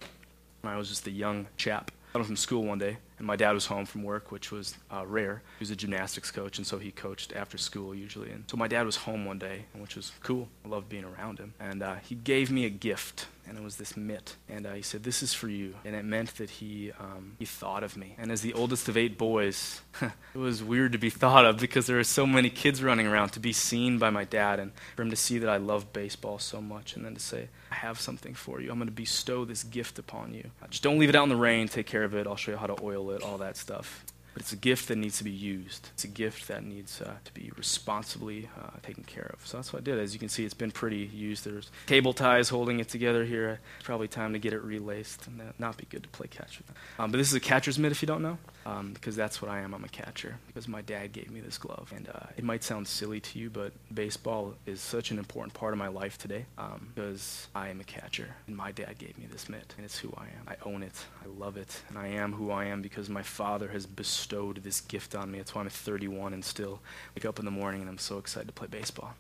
I 0.64 0.78
was 0.78 0.90
just 0.90 1.08
a 1.08 1.12
young 1.12 1.48
chap, 1.58 1.92
I 2.14 2.22
from 2.22 2.36
school 2.36 2.64
one 2.64 2.80
day, 2.80 2.98
and 3.20 3.28
my 3.28 3.36
dad 3.36 3.52
was 3.52 3.66
home 3.66 3.86
from 3.86 4.04
work, 4.04 4.32
which 4.32 4.52
was 4.52 4.76
uh, 4.90 5.06
rare. 5.06 5.44
He 5.60 5.64
was 5.64 5.72
a 5.72 5.76
gymnastics 5.76 6.32
coach, 6.32 6.58
and 6.58 6.66
so 6.66 6.80
he 6.80 6.92
coached 6.92 7.34
after 7.34 7.58
school 7.58 7.94
usually. 7.94 8.32
And 8.32 8.46
so 8.50 8.56
my 8.56 8.68
dad 8.68 8.86
was 8.86 8.96
home 8.96 9.26
one 9.26 9.38
day, 9.38 9.66
which 9.78 9.98
was 9.98 10.14
cool. 10.24 10.48
I 10.66 10.70
loved 10.70 10.90
being 10.90 11.04
around 11.04 11.38
him. 11.38 11.54
And 11.60 11.84
uh, 11.84 11.96
he 11.96 12.16
gave 12.16 12.50
me 12.50 12.66
a 12.66 12.70
gift, 12.70 13.28
and 13.46 13.58
it 13.58 13.64
was 13.64 13.76
this 13.76 13.98
mitt. 13.98 14.38
And 14.48 14.66
uh, 14.66 14.74
he 14.74 14.82
said, 14.82 15.04
"This 15.04 15.22
is 15.22 15.34
for 15.34 15.50
you." 15.50 15.76
And 15.84 15.96
it 15.96 16.06
meant 16.06 16.36
that 16.36 16.50
he 16.50 16.92
um, 16.98 17.36
he 17.38 17.46
thought 17.46 17.84
of 17.84 17.98
me. 17.98 18.16
And 18.18 18.32
as 18.32 18.42
the 18.42 18.54
oldest 18.54 18.88
of 18.88 18.96
eight 18.96 19.18
boys, 19.18 19.82
it 20.02 20.38
was 20.38 20.64
weird 20.64 20.94
to 20.94 20.98
be 20.98 21.10
thought 21.10 21.46
of 21.46 21.58
because 21.58 21.88
there 21.88 21.98
were 21.98 22.04
so 22.06 22.26
many 22.26 22.50
kids 22.50 22.82
running 22.82 23.06
around. 23.06 23.30
To 23.30 23.40
be 23.42 23.54
seen 23.54 24.00
by 24.00 24.10
my 24.10 24.24
dad, 24.24 24.62
and 24.62 24.72
for 24.96 25.02
him 25.02 25.10
to 25.10 25.18
see 25.18 25.40
that 25.40 25.50
I 25.50 25.58
love 25.58 25.92
baseball 25.92 26.40
so 26.40 26.62
much, 26.62 26.96
and 26.96 27.04
then 27.04 27.16
to 27.16 27.20
say, 27.20 27.50
"I 27.70 27.76
have 27.76 28.00
something 28.00 28.34
for 28.34 28.62
you. 28.62 28.72
I'm 28.72 28.78
going 28.78 28.88
to 28.88 28.94
bestow 28.94 29.44
this 29.44 29.64
gift 29.64 30.00
upon 30.00 30.34
you. 30.34 30.52
Just 30.70 30.84
don't 30.84 30.98
leave 31.00 31.10
it 31.10 31.16
out 31.16 31.24
in 31.24 31.30
the 31.30 31.36
rain. 31.36 31.68
Take 31.68 31.86
care 31.86 32.06
of 32.06 32.16
it. 32.16 32.26
I'll 32.26 32.38
show 32.38 32.52
you 32.52 32.58
how 32.58 32.68
to 32.68 32.82
oil 32.82 33.09
all 33.18 33.38
that 33.40 33.58
stuff. 33.58 34.06
But 34.40 34.46
it's 34.46 34.54
a 34.54 34.56
gift 34.56 34.88
that 34.88 34.96
needs 34.96 35.18
to 35.18 35.26
be 35.26 35.32
used. 35.32 35.90
It's 35.92 36.06
a 36.06 36.08
gift 36.08 36.48
that 36.48 36.64
needs 36.64 37.02
uh, 37.02 37.16
to 37.26 37.34
be 37.34 37.52
responsibly 37.58 38.48
uh, 38.58 38.70
taken 38.82 39.04
care 39.04 39.30
of. 39.34 39.46
So 39.46 39.58
that's 39.58 39.74
what 39.74 39.82
I 39.82 39.84
did. 39.84 40.00
As 40.00 40.14
you 40.14 40.20
can 40.20 40.30
see, 40.30 40.46
it's 40.46 40.54
been 40.54 40.72
pretty 40.72 41.10
used. 41.14 41.44
There's 41.44 41.70
cable 41.88 42.14
ties 42.14 42.48
holding 42.48 42.80
it 42.80 42.88
together 42.88 43.26
here. 43.26 43.60
It's 43.76 43.86
probably 43.86 44.08
time 44.08 44.32
to 44.32 44.40
get 44.40 44.54
it 44.54 44.64
relaced, 44.64 45.28
and 45.28 45.42
not 45.60 45.76
be 45.76 45.88
good 45.90 46.04
to 46.04 46.10
play 46.10 46.28
catch 46.28 46.58
with. 46.58 46.72
Um, 46.98 47.12
but 47.12 47.18
this 47.18 47.28
is 47.28 47.34
a 47.34 47.42
catcher's 47.42 47.78
mitt, 47.78 47.92
if 47.92 48.02
you 48.02 48.06
don't 48.06 48.22
know, 48.22 48.38
um, 48.66 48.94
because 48.94 49.14
that's 49.14 49.42
what 49.42 49.52
I 49.52 49.60
am. 49.60 49.74
I'm 49.74 49.84
a 49.84 49.90
catcher 49.90 50.38
because 50.48 50.70
my 50.70 50.84
dad 50.84 51.12
gave 51.12 51.30
me 51.30 51.42
this 51.42 51.58
glove. 51.58 51.92
And 51.94 52.08
uh, 52.08 52.28
it 52.38 52.46
might 52.46 52.64
sound 52.64 52.88
silly 52.88 53.20
to 53.20 53.40
you, 53.40 53.50
but 53.50 53.74
baseball 53.94 54.54
is 54.66 54.80
such 54.80 55.12
an 55.12 55.18
important 55.18 55.54
part 55.54 55.74
of 55.74 55.80
my 55.80 55.90
life 55.90 56.18
today 56.18 56.46
um, 56.58 56.94
because 56.96 57.50
I 57.54 57.68
am 57.68 57.82
a 57.82 57.84
catcher, 57.84 58.30
and 58.48 58.56
my 58.56 58.72
dad 58.72 59.00
gave 59.00 59.18
me 59.18 59.26
this 59.30 59.50
mitt, 59.50 59.74
and 59.76 59.84
it's 59.84 59.98
who 59.98 60.14
I 60.18 60.28
am. 60.28 60.48
I 60.48 60.56
own 60.66 60.82
it. 60.82 60.96
I 61.22 61.28
love 61.28 61.58
it, 61.58 61.82
and 61.90 61.98
I 61.98 62.08
am 62.08 62.32
who 62.32 62.52
I 62.52 62.64
am 62.64 62.82
because 62.82 63.10
my 63.10 63.22
father 63.22 63.68
has 63.68 63.86
bestowed 63.86 64.29
this 64.30 64.82
gift 64.82 65.16
on 65.16 65.32
me. 65.32 65.40
That's 65.40 65.56
why 65.56 65.62
I'm 65.62 65.70
31 65.70 66.34
and 66.34 66.44
still 66.44 66.82
wake 67.16 67.26
up 67.26 67.40
in 67.40 67.46
the 67.46 67.52
morning 67.52 67.82
and 67.82 67.90
I'm 67.90 67.98
so 67.98 68.18
excited 68.18 68.48
to 68.48 68.54
play 68.54 68.68
baseball 68.68 69.16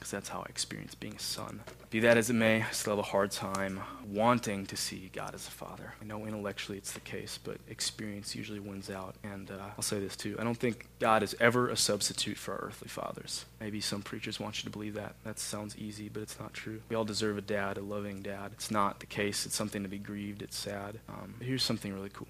because 0.00 0.10
that's 0.10 0.30
how 0.30 0.40
I 0.40 0.46
experience 0.48 0.94
being 0.94 1.14
a 1.14 1.18
son. 1.18 1.60
Be 1.90 2.00
that 2.00 2.16
as 2.16 2.30
it 2.30 2.34
may, 2.34 2.62
I 2.62 2.70
still 2.70 2.96
have 2.96 3.04
a 3.04 3.08
hard 3.08 3.30
time 3.32 3.80
wanting 4.08 4.64
to 4.66 4.76
see 4.76 5.10
God 5.12 5.34
as 5.34 5.46
a 5.46 5.50
father. 5.50 5.92
I 6.00 6.04
know 6.06 6.24
intellectually 6.24 6.78
it's 6.78 6.92
the 6.92 7.00
case, 7.00 7.38
but 7.42 7.58
experience 7.68 8.34
usually 8.34 8.60
wins 8.60 8.88
out. 8.88 9.16
And 9.22 9.50
uh, 9.50 9.56
I'll 9.76 9.82
say 9.82 10.00
this 10.00 10.16
too 10.16 10.36
I 10.38 10.44
don't 10.44 10.56
think 10.56 10.86
God 11.00 11.22
is 11.22 11.36
ever 11.38 11.68
a 11.68 11.76
substitute 11.76 12.38
for 12.38 12.54
our 12.54 12.60
earthly 12.68 12.88
fathers. 12.88 13.44
Maybe 13.60 13.80
some 13.82 14.00
preachers 14.00 14.40
want 14.40 14.58
you 14.58 14.64
to 14.64 14.70
believe 14.70 14.94
that. 14.94 15.16
That 15.24 15.38
sounds 15.38 15.76
easy, 15.76 16.08
but 16.08 16.22
it's 16.22 16.40
not 16.40 16.54
true. 16.54 16.80
We 16.88 16.96
all 16.96 17.04
deserve 17.04 17.36
a 17.36 17.42
dad, 17.42 17.76
a 17.76 17.82
loving 17.82 18.22
dad. 18.22 18.52
It's 18.54 18.70
not 18.70 19.00
the 19.00 19.06
case, 19.06 19.44
it's 19.44 19.56
something 19.56 19.82
to 19.82 19.88
be 19.88 19.98
grieved, 19.98 20.40
it's 20.40 20.56
sad. 20.56 21.00
Um, 21.10 21.34
here's 21.40 21.62
something 21.62 21.92
really 21.92 22.10
cool. 22.10 22.28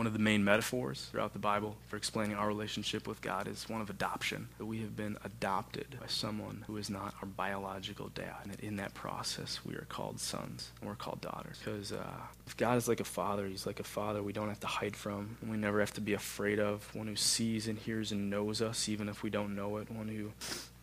One 0.00 0.06
of 0.06 0.14
the 0.14 0.18
main 0.18 0.42
metaphors 0.42 1.08
throughout 1.10 1.34
the 1.34 1.38
Bible 1.38 1.76
for 1.88 1.98
explaining 1.98 2.34
our 2.34 2.48
relationship 2.48 3.06
with 3.06 3.20
God 3.20 3.46
is 3.46 3.68
one 3.68 3.82
of 3.82 3.90
adoption. 3.90 4.48
That 4.56 4.64
we 4.64 4.80
have 4.80 4.96
been 4.96 5.18
adopted 5.24 5.98
by 6.00 6.06
someone 6.06 6.64
who 6.66 6.78
is 6.78 6.88
not 6.88 7.12
our 7.20 7.26
biological 7.26 8.08
dad. 8.08 8.36
And 8.42 8.50
that 8.50 8.60
in 8.60 8.76
that 8.76 8.94
process, 8.94 9.60
we 9.62 9.74
are 9.74 9.84
called 9.90 10.18
sons 10.18 10.70
and 10.80 10.88
we're 10.88 10.96
called 10.96 11.20
daughters. 11.20 11.58
Because 11.62 11.92
uh, 11.92 12.16
if 12.46 12.56
God 12.56 12.78
is 12.78 12.88
like 12.88 13.00
a 13.00 13.04
father, 13.04 13.46
he's 13.46 13.66
like 13.66 13.78
a 13.78 13.84
father 13.84 14.22
we 14.22 14.32
don't 14.32 14.48
have 14.48 14.60
to 14.60 14.66
hide 14.66 14.96
from, 14.96 15.36
and 15.42 15.50
we 15.50 15.58
never 15.58 15.80
have 15.80 15.92
to 15.92 16.00
be 16.00 16.14
afraid 16.14 16.58
of. 16.58 16.88
One 16.94 17.06
who 17.06 17.14
sees 17.14 17.68
and 17.68 17.78
hears 17.78 18.10
and 18.10 18.30
knows 18.30 18.62
us, 18.62 18.88
even 18.88 19.06
if 19.06 19.22
we 19.22 19.28
don't 19.28 19.54
know 19.54 19.76
it. 19.76 19.90
One 19.90 20.08
who 20.08 20.32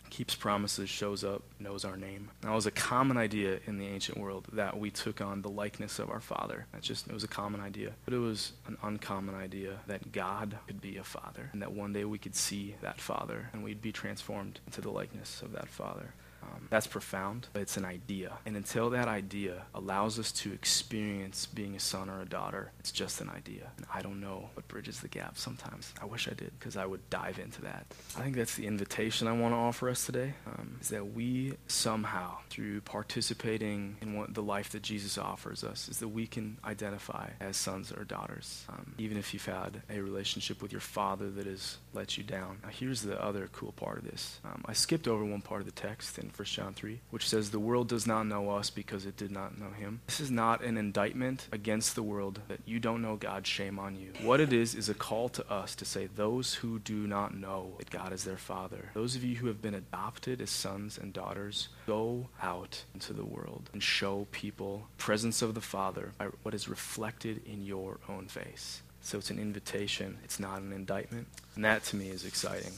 keeps 0.09 0.35
promises, 0.35 0.89
shows 0.89 1.23
up, 1.23 1.43
knows 1.59 1.85
our 1.85 1.97
name. 1.97 2.29
That 2.41 2.53
was 2.53 2.65
a 2.65 2.71
common 2.71 3.17
idea 3.17 3.59
in 3.65 3.77
the 3.77 3.87
ancient 3.87 4.17
world 4.17 4.47
that 4.53 4.79
we 4.79 4.89
took 4.91 5.21
on 5.21 5.41
the 5.41 5.49
likeness 5.49 5.99
of 5.99 6.09
our 6.09 6.19
Father. 6.19 6.65
That's 6.71 6.87
just 6.87 7.07
it 7.07 7.13
was 7.13 7.23
a 7.23 7.27
common 7.27 7.61
idea, 7.61 7.93
but 8.05 8.13
it 8.13 8.19
was 8.19 8.53
an 8.67 8.77
uncommon 8.83 9.35
idea 9.35 9.79
that 9.87 10.11
God 10.11 10.57
could 10.67 10.81
be 10.81 10.97
a 10.97 11.03
Father, 11.03 11.49
and 11.53 11.61
that 11.61 11.71
one 11.71 11.93
day 11.93 12.05
we 12.05 12.17
could 12.17 12.35
see 12.35 12.75
that 12.81 12.99
Father, 12.99 13.49
and 13.53 13.63
we'd 13.63 13.81
be 13.81 13.91
transformed 13.91 14.59
into 14.65 14.81
the 14.81 14.91
likeness 14.91 15.41
of 15.41 15.51
that 15.53 15.69
Father. 15.69 16.13
Um, 16.47 16.67
that's 16.69 16.87
profound, 16.87 17.47
but 17.53 17.61
it's 17.61 17.77
an 17.77 17.85
idea. 17.85 18.37
And 18.45 18.55
until 18.55 18.89
that 18.91 19.07
idea 19.07 19.63
allows 19.73 20.17
us 20.19 20.31
to 20.33 20.53
experience 20.53 21.45
being 21.45 21.75
a 21.75 21.79
son 21.79 22.09
or 22.09 22.21
a 22.21 22.25
daughter, 22.25 22.71
it's 22.79 22.91
just 22.91 23.21
an 23.21 23.29
idea. 23.29 23.71
And 23.77 23.85
I 23.93 24.01
don't 24.01 24.21
know 24.21 24.49
what 24.53 24.67
bridges 24.67 25.01
the 25.01 25.07
gap 25.07 25.37
sometimes. 25.37 25.93
I 26.01 26.05
wish 26.05 26.27
I 26.27 26.33
did, 26.33 26.51
because 26.57 26.77
I 26.77 26.85
would 26.85 27.09
dive 27.09 27.39
into 27.39 27.61
that. 27.61 27.85
I 28.17 28.21
think 28.21 28.35
that's 28.35 28.55
the 28.55 28.67
invitation 28.67 29.27
I 29.27 29.33
want 29.33 29.53
to 29.53 29.57
offer 29.57 29.89
us 29.89 30.05
today, 30.05 30.33
um, 30.45 30.77
is 30.81 30.89
that 30.89 31.13
we 31.13 31.53
somehow, 31.67 32.37
through 32.49 32.81
participating 32.81 33.97
in 34.01 34.17
what, 34.17 34.33
the 34.33 34.43
life 34.43 34.69
that 34.71 34.83
Jesus 34.83 35.17
offers 35.17 35.63
us, 35.63 35.89
is 35.89 35.99
that 35.99 36.07
we 36.09 36.27
can 36.27 36.57
identify 36.63 37.29
as 37.39 37.57
sons 37.57 37.91
or 37.91 38.03
daughters, 38.03 38.65
um, 38.69 38.93
even 38.97 39.17
if 39.17 39.33
you've 39.33 39.45
had 39.45 39.81
a 39.89 39.99
relationship 39.99 40.61
with 40.61 40.71
your 40.71 40.81
father 40.81 41.29
that 41.29 41.45
has 41.45 41.77
let 41.93 42.17
you 42.17 42.23
down. 42.23 42.59
Now, 42.63 42.69
here's 42.69 43.01
the 43.01 43.21
other 43.21 43.49
cool 43.51 43.71
part 43.71 43.97
of 43.97 44.05
this. 44.05 44.39
Um, 44.45 44.63
I 44.65 44.73
skipped 44.73 45.07
over 45.07 45.25
one 45.25 45.41
part 45.41 45.61
of 45.61 45.65
the 45.65 45.71
text 45.71 46.17
in 46.19 46.29
1 46.37 46.45
John 46.45 46.73
3, 46.73 46.99
which 47.09 47.27
says, 47.27 47.49
The 47.49 47.59
world 47.59 47.87
does 47.87 48.05
not 48.05 48.27
know 48.27 48.51
us 48.51 48.69
because 48.69 49.07
it 49.07 49.17
did 49.17 49.31
not 49.31 49.57
know 49.57 49.71
him. 49.71 50.01
This 50.05 50.19
is 50.19 50.29
not 50.29 50.63
an 50.63 50.77
indictment 50.77 51.47
against 51.51 51.95
the 51.95 52.03
world 52.03 52.41
that 52.47 52.59
you 52.65 52.79
don't 52.79 53.01
know 53.01 53.15
God, 53.15 53.47
shame 53.47 53.79
on 53.79 53.95
you. 53.95 54.13
What 54.21 54.39
it 54.39 54.53
is, 54.53 54.75
is 54.75 54.87
a 54.87 54.93
call 54.93 55.29
to 55.29 55.51
us 55.51 55.73
to 55.75 55.85
say, 55.85 56.07
Those 56.07 56.53
who 56.53 56.77
do 56.77 57.07
not 57.07 57.35
know 57.35 57.73
that 57.79 57.89
God 57.89 58.13
is 58.13 58.23
their 58.23 58.37
Father, 58.37 58.91
those 58.93 59.15
of 59.15 59.23
you 59.23 59.37
who 59.37 59.47
have 59.47 59.63
been 59.63 59.73
adopted 59.73 60.39
as 60.39 60.51
sons 60.51 60.99
and 60.99 61.11
daughters, 61.11 61.69
go 61.87 62.27
out 62.41 62.83
into 62.93 63.13
the 63.13 63.25
world 63.25 63.69
and 63.73 63.81
show 63.81 64.27
people 64.31 64.87
presence 64.97 65.41
of 65.41 65.55
the 65.55 65.61
Father 65.61 66.11
by 66.19 66.25
what 66.43 66.53
is 66.53 66.69
reflected 66.69 67.41
in 67.47 67.65
your 67.65 67.97
own 68.07 68.27
face. 68.27 68.81
So 69.01 69.17
it's 69.17 69.29
an 69.29 69.39
invitation, 69.39 70.17
it's 70.23 70.39
not 70.39 70.61
an 70.61 70.73
indictment. 70.73 71.27
And 71.55 71.65
that 71.65 71.83
to 71.85 71.95
me 71.95 72.09
is 72.09 72.25
exciting. 72.25 72.73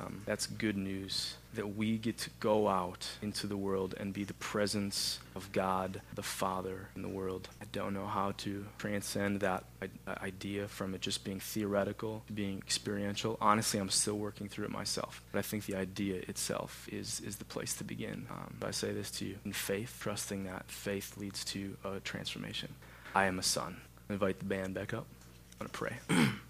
Um, 0.00 0.22
that's 0.26 0.46
good 0.46 0.76
news 0.76 1.36
that 1.54 1.74
we 1.74 1.96
get 1.96 2.18
to 2.18 2.30
go 2.38 2.68
out 2.68 3.08
into 3.22 3.46
the 3.46 3.56
world 3.56 3.94
and 3.98 4.12
be 4.12 4.24
the 4.24 4.34
presence 4.34 5.18
of 5.34 5.50
God 5.52 6.02
the 6.14 6.22
Father 6.22 6.88
in 6.94 7.02
the 7.02 7.08
world. 7.08 7.48
I 7.62 7.64
don't 7.72 7.94
know 7.94 8.06
how 8.06 8.32
to 8.38 8.66
transcend 8.78 9.40
that 9.40 9.64
idea 10.22 10.68
from 10.68 10.94
it 10.94 11.00
just 11.00 11.24
being 11.24 11.40
theoretical 11.40 12.22
to 12.26 12.32
being 12.32 12.58
experiential. 12.58 13.38
Honestly, 13.40 13.80
I'm 13.80 13.88
still 13.88 14.18
working 14.18 14.48
through 14.48 14.66
it 14.66 14.70
myself. 14.70 15.22
But 15.32 15.38
I 15.38 15.42
think 15.42 15.64
the 15.64 15.76
idea 15.76 16.22
itself 16.28 16.86
is, 16.92 17.20
is 17.20 17.36
the 17.36 17.44
place 17.46 17.74
to 17.76 17.84
begin. 17.84 18.26
Um, 18.30 18.56
I 18.62 18.72
say 18.72 18.92
this 18.92 19.10
to 19.12 19.24
you 19.24 19.38
in 19.44 19.52
faith, 19.52 19.96
trusting 20.00 20.44
that 20.44 20.70
faith 20.70 21.16
leads 21.16 21.44
to 21.46 21.76
a 21.84 22.00
transformation. 22.00 22.74
I 23.14 23.24
am 23.24 23.38
a 23.38 23.42
son. 23.42 23.78
I 24.10 24.12
invite 24.12 24.38
the 24.38 24.44
band 24.44 24.74
back 24.74 24.92
up. 24.92 25.06
I'm 25.58 25.68
going 25.68 25.70
to 25.70 25.78
pray. 26.08 26.26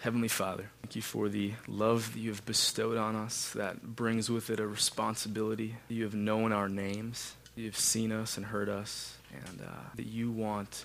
Heavenly 0.00 0.28
Father, 0.28 0.70
thank 0.80 0.94
you 0.94 1.02
for 1.02 1.28
the 1.28 1.54
love 1.66 2.12
that 2.12 2.20
you 2.20 2.30
have 2.30 2.46
bestowed 2.46 2.96
on 2.96 3.16
us 3.16 3.50
that 3.56 3.96
brings 3.96 4.30
with 4.30 4.48
it 4.48 4.60
a 4.60 4.66
responsibility. 4.66 5.74
You 5.88 6.04
have 6.04 6.14
known 6.14 6.52
our 6.52 6.68
names, 6.68 7.34
you 7.56 7.64
have 7.66 7.76
seen 7.76 8.12
us 8.12 8.36
and 8.36 8.46
heard 8.46 8.68
us, 8.68 9.16
and 9.32 9.60
uh, 9.60 9.72
that 9.96 10.06
you 10.06 10.30
want 10.30 10.84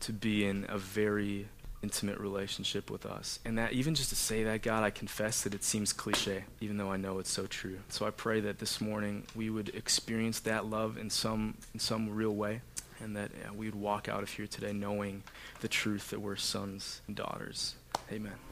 to 0.00 0.12
be 0.12 0.46
in 0.46 0.64
a 0.68 0.78
very 0.78 1.48
intimate 1.82 2.18
relationship 2.18 2.88
with 2.88 3.04
us. 3.04 3.40
And 3.44 3.58
that 3.58 3.72
even 3.72 3.96
just 3.96 4.10
to 4.10 4.16
say 4.16 4.44
that, 4.44 4.62
God, 4.62 4.84
I 4.84 4.90
confess 4.90 5.42
that 5.42 5.54
it 5.54 5.64
seems 5.64 5.92
cliche, 5.92 6.44
even 6.60 6.76
though 6.76 6.92
I 6.92 6.96
know 6.96 7.18
it's 7.18 7.32
so 7.32 7.46
true. 7.46 7.80
So 7.88 8.06
I 8.06 8.10
pray 8.10 8.38
that 8.42 8.60
this 8.60 8.80
morning 8.80 9.26
we 9.34 9.50
would 9.50 9.70
experience 9.70 10.38
that 10.40 10.66
love 10.66 10.96
in 10.98 11.10
some 11.10 11.56
in 11.74 11.80
some 11.80 12.08
real 12.14 12.34
way 12.36 12.60
and 13.00 13.16
that 13.16 13.32
uh, 13.32 13.52
we 13.52 13.66
would 13.66 13.74
walk 13.74 14.08
out 14.08 14.22
of 14.22 14.30
here 14.30 14.46
today 14.46 14.72
knowing 14.72 15.24
the 15.60 15.68
truth 15.68 16.10
that 16.10 16.20
we're 16.20 16.36
sons 16.36 17.00
and 17.08 17.16
daughters. 17.16 17.74
Amen. 18.12 18.51